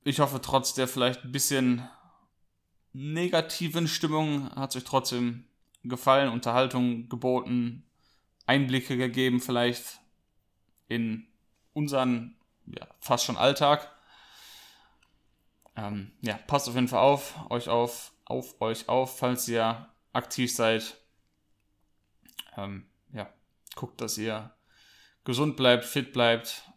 Ich 0.04 0.19
hoffe, 0.19 0.39
trotz 0.41 0.73
der 0.73 0.88
vielleicht 0.88 1.23
ein 1.23 1.32
bisschen 1.32 1.88
negativen 2.93 3.88
Stimmung 3.88 4.51
hat 4.56 4.69
es 4.69 4.78
euch 4.78 4.84
trotzdem 4.84 5.45
gefallen, 5.84 6.30
Unterhaltung 6.30 7.10
geboten, 7.10 7.84
Einblicke 8.45 8.97
gegeben, 8.97 9.41
vielleicht 9.41 9.99
in 10.88 11.28
unseren 11.73 12.36
ja, 12.67 12.88
fast 12.99 13.25
schon 13.25 13.38
Alltag. 13.38 13.91
Ähm, 15.75 16.12
ja, 16.21 16.38
passt 16.47 16.69
auf 16.69 16.75
jeden 16.75 16.88
Fall 16.88 17.01
auf, 17.01 17.34
euch 17.49 17.67
auf, 17.67 18.13
auf 18.25 18.62
euch 18.62 18.88
auf, 18.88 19.17
falls 19.17 19.47
ihr 19.47 19.89
aktiv 20.13 20.54
seid. 20.54 20.97
Ähm, 22.58 22.88
ja, 23.12 23.32
guckt, 23.76 24.02
dass 24.02 24.18
ihr 24.18 24.54
gesund 25.24 25.58
bleibt, 25.58 25.86
fit 25.86 26.13
bleibt, 26.13 26.70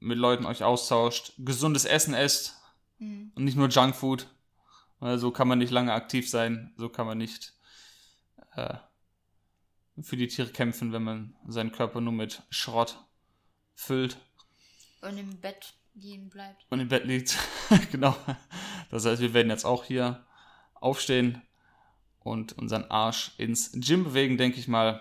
mit 0.00 0.18
Leuten 0.18 0.46
euch 0.46 0.62
austauscht, 0.62 1.32
gesundes 1.38 1.84
Essen 1.84 2.14
esst 2.14 2.56
mhm. 2.98 3.32
und 3.34 3.44
nicht 3.44 3.56
nur 3.56 3.68
Junkfood. 3.68 4.28
So 5.00 5.30
kann 5.30 5.48
man 5.48 5.58
nicht 5.58 5.70
lange 5.70 5.92
aktiv 5.92 6.28
sein, 6.28 6.72
so 6.78 6.88
kann 6.88 7.06
man 7.06 7.18
nicht 7.18 7.52
äh, 8.54 8.78
für 10.00 10.16
die 10.16 10.26
Tiere 10.26 10.50
kämpfen, 10.50 10.92
wenn 10.92 11.02
man 11.02 11.36
seinen 11.46 11.72
Körper 11.72 12.00
nur 12.00 12.14
mit 12.14 12.42
Schrott 12.48 13.04
füllt. 13.74 14.16
Und 15.02 15.18
im 15.18 15.38
Bett 15.40 15.74
liegen 15.94 16.30
bleibt. 16.30 16.66
Und 16.70 16.80
im 16.80 16.88
Bett 16.88 17.04
liegt. 17.04 17.36
genau. 17.92 18.16
Das 18.90 19.04
heißt, 19.04 19.20
wir 19.20 19.34
werden 19.34 19.50
jetzt 19.50 19.64
auch 19.64 19.84
hier 19.84 20.24
aufstehen 20.74 21.42
und 22.26 22.58
unseren 22.58 22.84
Arsch 22.90 23.32
ins 23.38 23.70
Gym 23.72 24.04
bewegen, 24.04 24.36
denke 24.36 24.58
ich 24.58 24.68
mal. 24.68 25.00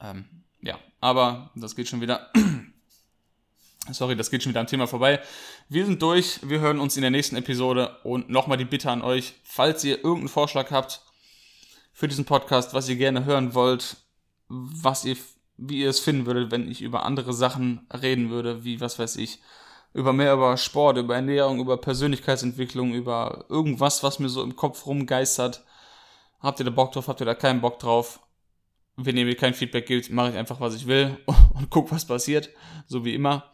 Ähm, 0.00 0.26
ja, 0.60 0.78
aber 1.00 1.50
das 1.54 1.74
geht 1.74 1.88
schon 1.88 2.00
wieder. 2.00 2.30
Sorry, 3.90 4.16
das 4.16 4.30
geht 4.30 4.42
schon 4.42 4.50
wieder 4.50 4.60
am 4.60 4.66
Thema 4.66 4.86
vorbei. 4.86 5.20
Wir 5.68 5.86
sind 5.86 6.02
durch. 6.02 6.40
Wir 6.42 6.60
hören 6.60 6.78
uns 6.78 6.96
in 6.96 7.02
der 7.02 7.10
nächsten 7.10 7.36
Episode. 7.36 7.96
Und 8.04 8.28
nochmal 8.28 8.58
die 8.58 8.66
Bitte 8.66 8.90
an 8.90 9.02
euch, 9.02 9.34
falls 9.44 9.82
ihr 9.84 9.96
irgendeinen 9.96 10.28
Vorschlag 10.28 10.70
habt, 10.70 11.02
für 11.92 12.06
diesen 12.06 12.26
Podcast, 12.26 12.74
was 12.74 12.88
ihr 12.88 12.96
gerne 12.96 13.24
hören 13.24 13.54
wollt, 13.54 13.96
was 14.48 15.04
ihr, 15.04 15.16
wie 15.56 15.80
ihr 15.80 15.88
es 15.88 16.00
finden 16.00 16.26
würdet, 16.26 16.50
wenn 16.50 16.70
ich 16.70 16.82
über 16.82 17.04
andere 17.04 17.32
Sachen 17.32 17.86
reden 17.92 18.30
würde, 18.30 18.62
wie, 18.62 18.80
was 18.80 18.98
weiß 18.98 19.16
ich, 19.16 19.40
über 19.94 20.12
mehr 20.12 20.34
über 20.34 20.56
Sport, 20.56 20.98
über 20.98 21.16
Ernährung, 21.16 21.60
über 21.60 21.78
Persönlichkeitsentwicklung, 21.78 22.94
über 22.94 23.46
irgendwas, 23.48 24.02
was 24.02 24.18
mir 24.18 24.28
so 24.28 24.42
im 24.42 24.54
Kopf 24.54 24.86
rumgeistert. 24.86 25.64
Habt 26.40 26.60
ihr 26.60 26.64
da 26.64 26.70
Bock 26.70 26.92
drauf, 26.92 27.08
habt 27.08 27.20
ihr 27.20 27.26
da 27.26 27.34
keinen 27.34 27.60
Bock 27.60 27.78
drauf? 27.78 28.20
Wenn 28.96 29.16
ihr 29.16 29.24
mir 29.24 29.36
kein 29.36 29.54
Feedback 29.54 29.86
gibt, 29.86 30.10
mache 30.10 30.30
ich 30.30 30.36
einfach, 30.36 30.60
was 30.60 30.74
ich 30.74 30.86
will 30.86 31.18
und 31.54 31.70
guck, 31.70 31.90
was 31.92 32.06
passiert, 32.06 32.50
so 32.86 33.04
wie 33.04 33.14
immer. 33.14 33.50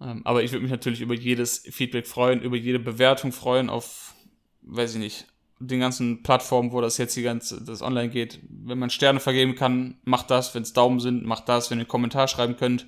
Ähm, 0.00 0.22
aber 0.24 0.42
ich 0.42 0.52
würde 0.52 0.62
mich 0.62 0.70
natürlich 0.70 1.00
über 1.00 1.14
jedes 1.14 1.58
Feedback 1.58 2.06
freuen, 2.06 2.42
über 2.42 2.56
jede 2.56 2.78
Bewertung 2.78 3.32
freuen 3.32 3.70
auf, 3.70 4.14
weiß 4.62 4.94
ich 4.94 5.00
nicht, 5.00 5.26
den 5.58 5.80
ganzen 5.80 6.22
Plattformen, 6.22 6.72
wo 6.72 6.80
das 6.80 6.98
jetzt 6.98 7.16
die 7.16 7.22
ganze, 7.22 7.64
das 7.64 7.80
online 7.80 8.10
geht. 8.10 8.40
Wenn 8.48 8.78
man 8.78 8.90
Sterne 8.90 9.20
vergeben 9.20 9.54
kann, 9.54 9.98
macht 10.04 10.30
das. 10.30 10.54
Wenn 10.54 10.62
es 10.62 10.74
Daumen 10.74 11.00
sind, 11.00 11.24
macht 11.24 11.48
das. 11.48 11.70
Wenn 11.70 11.78
ihr 11.78 11.82
einen 11.82 11.88
Kommentar 11.88 12.28
schreiben 12.28 12.56
könnt, 12.56 12.86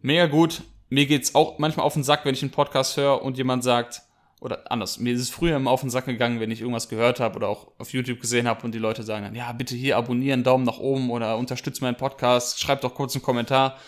mega 0.00 0.26
gut. 0.26 0.62
Mir 0.88 1.06
geht's 1.06 1.34
auch 1.34 1.58
manchmal 1.58 1.86
auf 1.86 1.94
den 1.94 2.04
Sack, 2.04 2.24
wenn 2.24 2.34
ich 2.34 2.42
einen 2.42 2.52
Podcast 2.52 2.96
höre 2.96 3.22
und 3.22 3.38
jemand 3.38 3.64
sagt, 3.64 4.02
oder 4.40 4.72
anders, 4.72 4.98
mir 4.98 5.14
ist 5.14 5.20
es 5.20 5.30
früher 5.30 5.56
immer 5.56 5.70
auf 5.70 5.82
den 5.82 5.90
Sack 5.90 6.06
gegangen, 6.06 6.40
wenn 6.40 6.50
ich 6.50 6.60
irgendwas 6.60 6.88
gehört 6.88 7.20
habe 7.20 7.36
oder 7.36 7.48
auch 7.48 7.72
auf 7.78 7.92
YouTube 7.92 8.20
gesehen 8.20 8.48
habe 8.48 8.64
und 8.64 8.72
die 8.72 8.78
Leute 8.78 9.02
sagen 9.02 9.24
dann, 9.24 9.34
ja, 9.34 9.52
bitte 9.52 9.76
hier 9.76 9.98
abonnieren, 9.98 10.42
Daumen 10.42 10.64
nach 10.64 10.78
oben 10.78 11.10
oder 11.10 11.36
unterstützt 11.36 11.82
meinen 11.82 11.96
Podcast, 11.96 12.58
schreibt 12.58 12.82
doch 12.82 12.94
kurz 12.94 13.14
einen 13.14 13.22
Kommentar. 13.22 13.78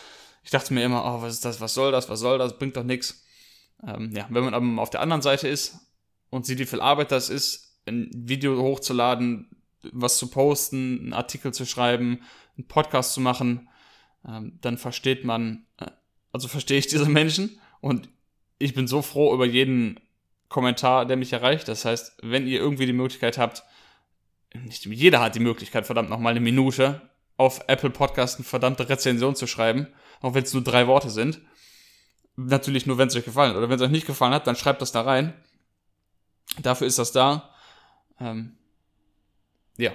Ich 0.45 0.51
dachte 0.51 0.75
mir 0.75 0.85
immer, 0.85 1.05
oh, 1.05 1.23
was 1.23 1.35
ist 1.35 1.45
das, 1.47 1.61
was 1.61 1.73
soll 1.73 1.91
das, 1.91 2.11
was 2.11 2.21
soll 2.21 2.39
das, 2.39 2.59
bringt 2.59 2.77
doch 2.77 2.85
nichts. 2.85 3.25
Ähm, 3.87 4.11
ja, 4.15 4.27
wenn 4.29 4.45
man 4.45 4.53
aber 4.53 4.83
auf 4.83 4.91
der 4.91 5.01
anderen 5.01 5.23
Seite 5.23 5.49
ist 5.49 5.79
und 6.29 6.45
sieht, 6.45 6.59
wie 6.59 6.67
viel 6.67 6.83
Arbeit 6.83 7.13
das 7.13 7.31
ist, 7.31 7.81
ein 7.87 8.11
Video 8.15 8.61
hochzuladen, 8.61 9.49
was 9.91 10.19
zu 10.19 10.29
posten, 10.29 11.01
einen 11.01 11.13
Artikel 11.15 11.55
zu 11.55 11.65
schreiben, 11.65 12.21
einen 12.59 12.69
Podcast 12.69 13.15
zu 13.15 13.23
machen, 13.23 13.69
ähm, 14.29 14.59
dann 14.61 14.77
versteht 14.77 15.25
man, 15.25 15.65
äh, 15.79 15.87
also 16.31 16.47
verstehe 16.47 16.79
ich 16.79 16.89
diese 16.89 17.09
Menschen 17.09 17.59
und 17.81 18.11
ich 18.59 18.75
bin 18.75 18.87
so 18.87 19.01
froh 19.01 19.35
über 19.35 19.47
jeden 19.47 19.99
Kommentar, 20.53 21.07
der 21.07 21.17
mich 21.17 21.33
erreicht. 21.33 21.67
Das 21.67 21.85
heißt, 21.85 22.19
wenn 22.23 22.47
ihr 22.47 22.61
irgendwie 22.61 22.87
die 22.87 22.93
Möglichkeit 22.93 23.39
habt, 23.39 23.65
nicht 24.55 24.85
jeder 24.85 25.21
hat 25.21 25.35
die 25.35 25.41
Möglichkeit, 25.41 25.87
verdammt 25.87 26.11
nochmal 26.11 26.33
eine 26.33 26.41
Minute 26.41 27.11
auf 27.37 27.65
Apple 27.67 27.91
Podcast 27.91 28.37
eine 28.37 28.45
verdammte 28.45 28.89
Rezension 28.89 29.35
zu 29.35 29.47
schreiben, 29.47 29.89
auch 30.21 30.35
wenn 30.35 30.45
es 30.45 30.53
nur 30.53 30.63
drei 30.63 30.87
Worte 30.87 31.11
sind. 31.11 31.41
Natürlich 32.37 32.87
nur, 32.87 32.99
wenn 32.99 33.09
es 33.09 33.17
euch 33.17 33.25
gefallen 33.25 33.51
hat. 33.51 33.57
Oder 33.57 33.69
wenn 33.69 33.77
es 33.77 33.83
euch 33.83 33.91
nicht 33.91 34.07
gefallen 34.07 34.35
hat, 34.35 34.47
dann 34.47 34.57
schreibt 34.57 34.83
das 34.83 34.93
da 34.93 35.03
rein. 35.03 35.35
Dafür 36.61 36.87
ist 36.87 36.99
das 36.99 37.13
da. 37.13 37.51
Ähm, 38.21 38.57
ja. 39.77 39.93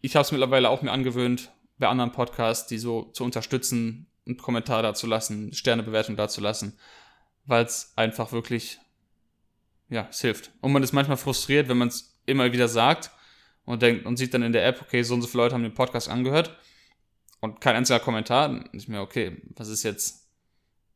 Ich 0.00 0.14
habe 0.16 0.24
es 0.24 0.32
mittlerweile 0.32 0.68
auch 0.68 0.82
mir 0.82 0.92
angewöhnt, 0.92 1.52
bei 1.78 1.88
anderen 1.88 2.12
Podcasts, 2.12 2.66
die 2.66 2.78
so 2.78 3.04
zu 3.12 3.24
unterstützen, 3.24 4.06
einen 4.26 4.36
Kommentar 4.36 4.82
dazu 4.82 5.06
lassen, 5.06 5.52
Sternebewertung 5.52 6.16
dazu 6.16 6.40
lassen, 6.40 6.78
weil 7.44 7.64
es 7.64 7.92
einfach 7.96 8.32
wirklich, 8.32 8.78
ja, 9.88 10.08
es 10.10 10.20
hilft. 10.20 10.50
Und 10.60 10.72
man 10.72 10.82
ist 10.82 10.92
manchmal 10.92 11.16
frustriert, 11.16 11.68
wenn 11.68 11.78
man 11.78 11.88
es 11.88 12.18
immer 12.26 12.52
wieder 12.52 12.68
sagt 12.68 13.10
und 13.64 13.82
denkt 13.82 14.06
und 14.06 14.16
sieht 14.16 14.34
dann 14.34 14.42
in 14.42 14.52
der 14.52 14.66
App, 14.66 14.82
okay, 14.82 15.02
so 15.02 15.14
und 15.14 15.22
so 15.22 15.28
viele 15.28 15.44
Leute 15.44 15.54
haben 15.54 15.62
den 15.62 15.74
Podcast 15.74 16.08
angehört 16.08 16.56
und 17.40 17.60
kein 17.60 17.76
einziger 17.76 18.00
Kommentar, 18.00 18.48
dann 18.48 18.68
ist 18.72 18.88
mir, 18.88 19.00
okay, 19.00 19.42
was 19.56 19.68
ist 19.68 19.82
jetzt, 19.82 20.28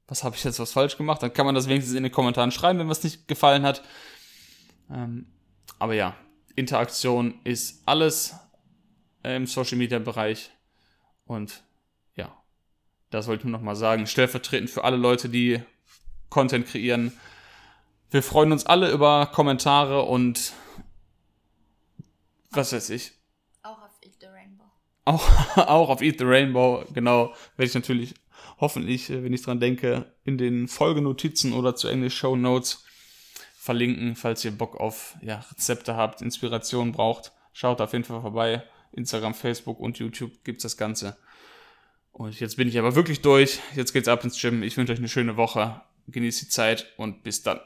was 0.08 0.24
habe 0.24 0.36
ich 0.36 0.44
jetzt 0.44 0.58
was 0.58 0.72
falsch 0.72 0.96
gemacht? 0.96 1.22
Dann 1.22 1.32
kann 1.32 1.46
man 1.46 1.54
das 1.54 1.68
wenigstens 1.68 1.96
in 1.96 2.02
den 2.02 2.12
Kommentaren 2.12 2.50
schreiben, 2.50 2.78
wenn 2.78 2.88
was 2.88 3.04
nicht 3.04 3.28
gefallen 3.28 3.62
hat. 3.62 3.82
Ähm, 4.90 5.26
aber 5.78 5.94
ja, 5.94 6.16
Interaktion 6.56 7.40
ist 7.44 7.82
alles 7.86 8.34
im 9.22 9.46
Social 9.46 9.78
Media 9.78 9.98
Bereich 9.98 10.50
und 11.24 11.62
ja, 12.16 12.36
das 13.10 13.28
wollte 13.28 13.42
ich 13.42 13.44
nur 13.44 13.58
noch 13.58 13.64
mal 13.64 13.76
sagen. 13.76 14.06
Stellvertretend 14.06 14.70
für 14.70 14.84
alle 14.84 14.96
Leute, 14.96 15.28
die 15.28 15.62
Content 16.28 16.66
kreieren. 16.66 17.12
Wir 18.10 18.24
freuen 18.24 18.50
uns 18.50 18.66
alle 18.66 18.90
über 18.90 19.26
Kommentare 19.26 20.02
und 20.02 20.52
was 22.50 22.72
weiß 22.72 22.90
ich. 22.90 23.12
Auch 23.62 23.80
auf 23.80 23.92
Eat 24.02 24.16
the 24.20 24.26
Rainbow. 24.26 24.64
Auch, 25.04 25.56
auch 25.56 25.88
auf 25.90 26.02
Eat 26.02 26.18
the 26.18 26.24
Rainbow, 26.24 26.84
genau. 26.92 27.32
Werde 27.56 27.68
ich 27.68 27.74
natürlich 27.74 28.14
hoffentlich, 28.58 29.10
äh, 29.10 29.22
wenn 29.22 29.32
ich 29.32 29.42
dran 29.42 29.60
denke, 29.60 30.12
in 30.24 30.38
den 30.38 30.66
Folgenotizen 30.66 31.52
oder 31.52 31.76
zu 31.76 31.86
Englisch 31.86 32.16
Show 32.16 32.34
Notes 32.34 32.84
verlinken, 33.56 34.16
falls 34.16 34.44
ihr 34.44 34.58
Bock 34.58 34.78
auf 34.78 35.16
ja, 35.22 35.44
Rezepte 35.52 35.94
habt, 35.94 36.20
Inspiration 36.20 36.90
braucht. 36.90 37.30
Schaut 37.52 37.80
auf 37.80 37.92
jeden 37.92 38.04
Fall 38.04 38.22
vorbei. 38.22 38.64
Instagram, 38.92 39.34
Facebook 39.34 39.78
und 39.78 39.98
YouTube 39.98 40.42
gibt's 40.42 40.64
das 40.64 40.76
Ganze. 40.76 41.16
Und 42.10 42.40
jetzt 42.40 42.56
bin 42.56 42.66
ich 42.66 42.76
aber 42.76 42.96
wirklich 42.96 43.20
durch. 43.22 43.60
Jetzt 43.76 43.92
geht's 43.92 44.08
ab 44.08 44.24
ins 44.24 44.40
Gym. 44.40 44.64
Ich 44.64 44.76
wünsche 44.76 44.92
euch 44.92 44.98
eine 44.98 45.08
schöne 45.08 45.36
Woche. 45.36 45.80
Genießt 46.08 46.42
die 46.42 46.48
Zeit 46.48 46.92
und 46.96 47.22
bis 47.22 47.44
dann. 47.44 47.60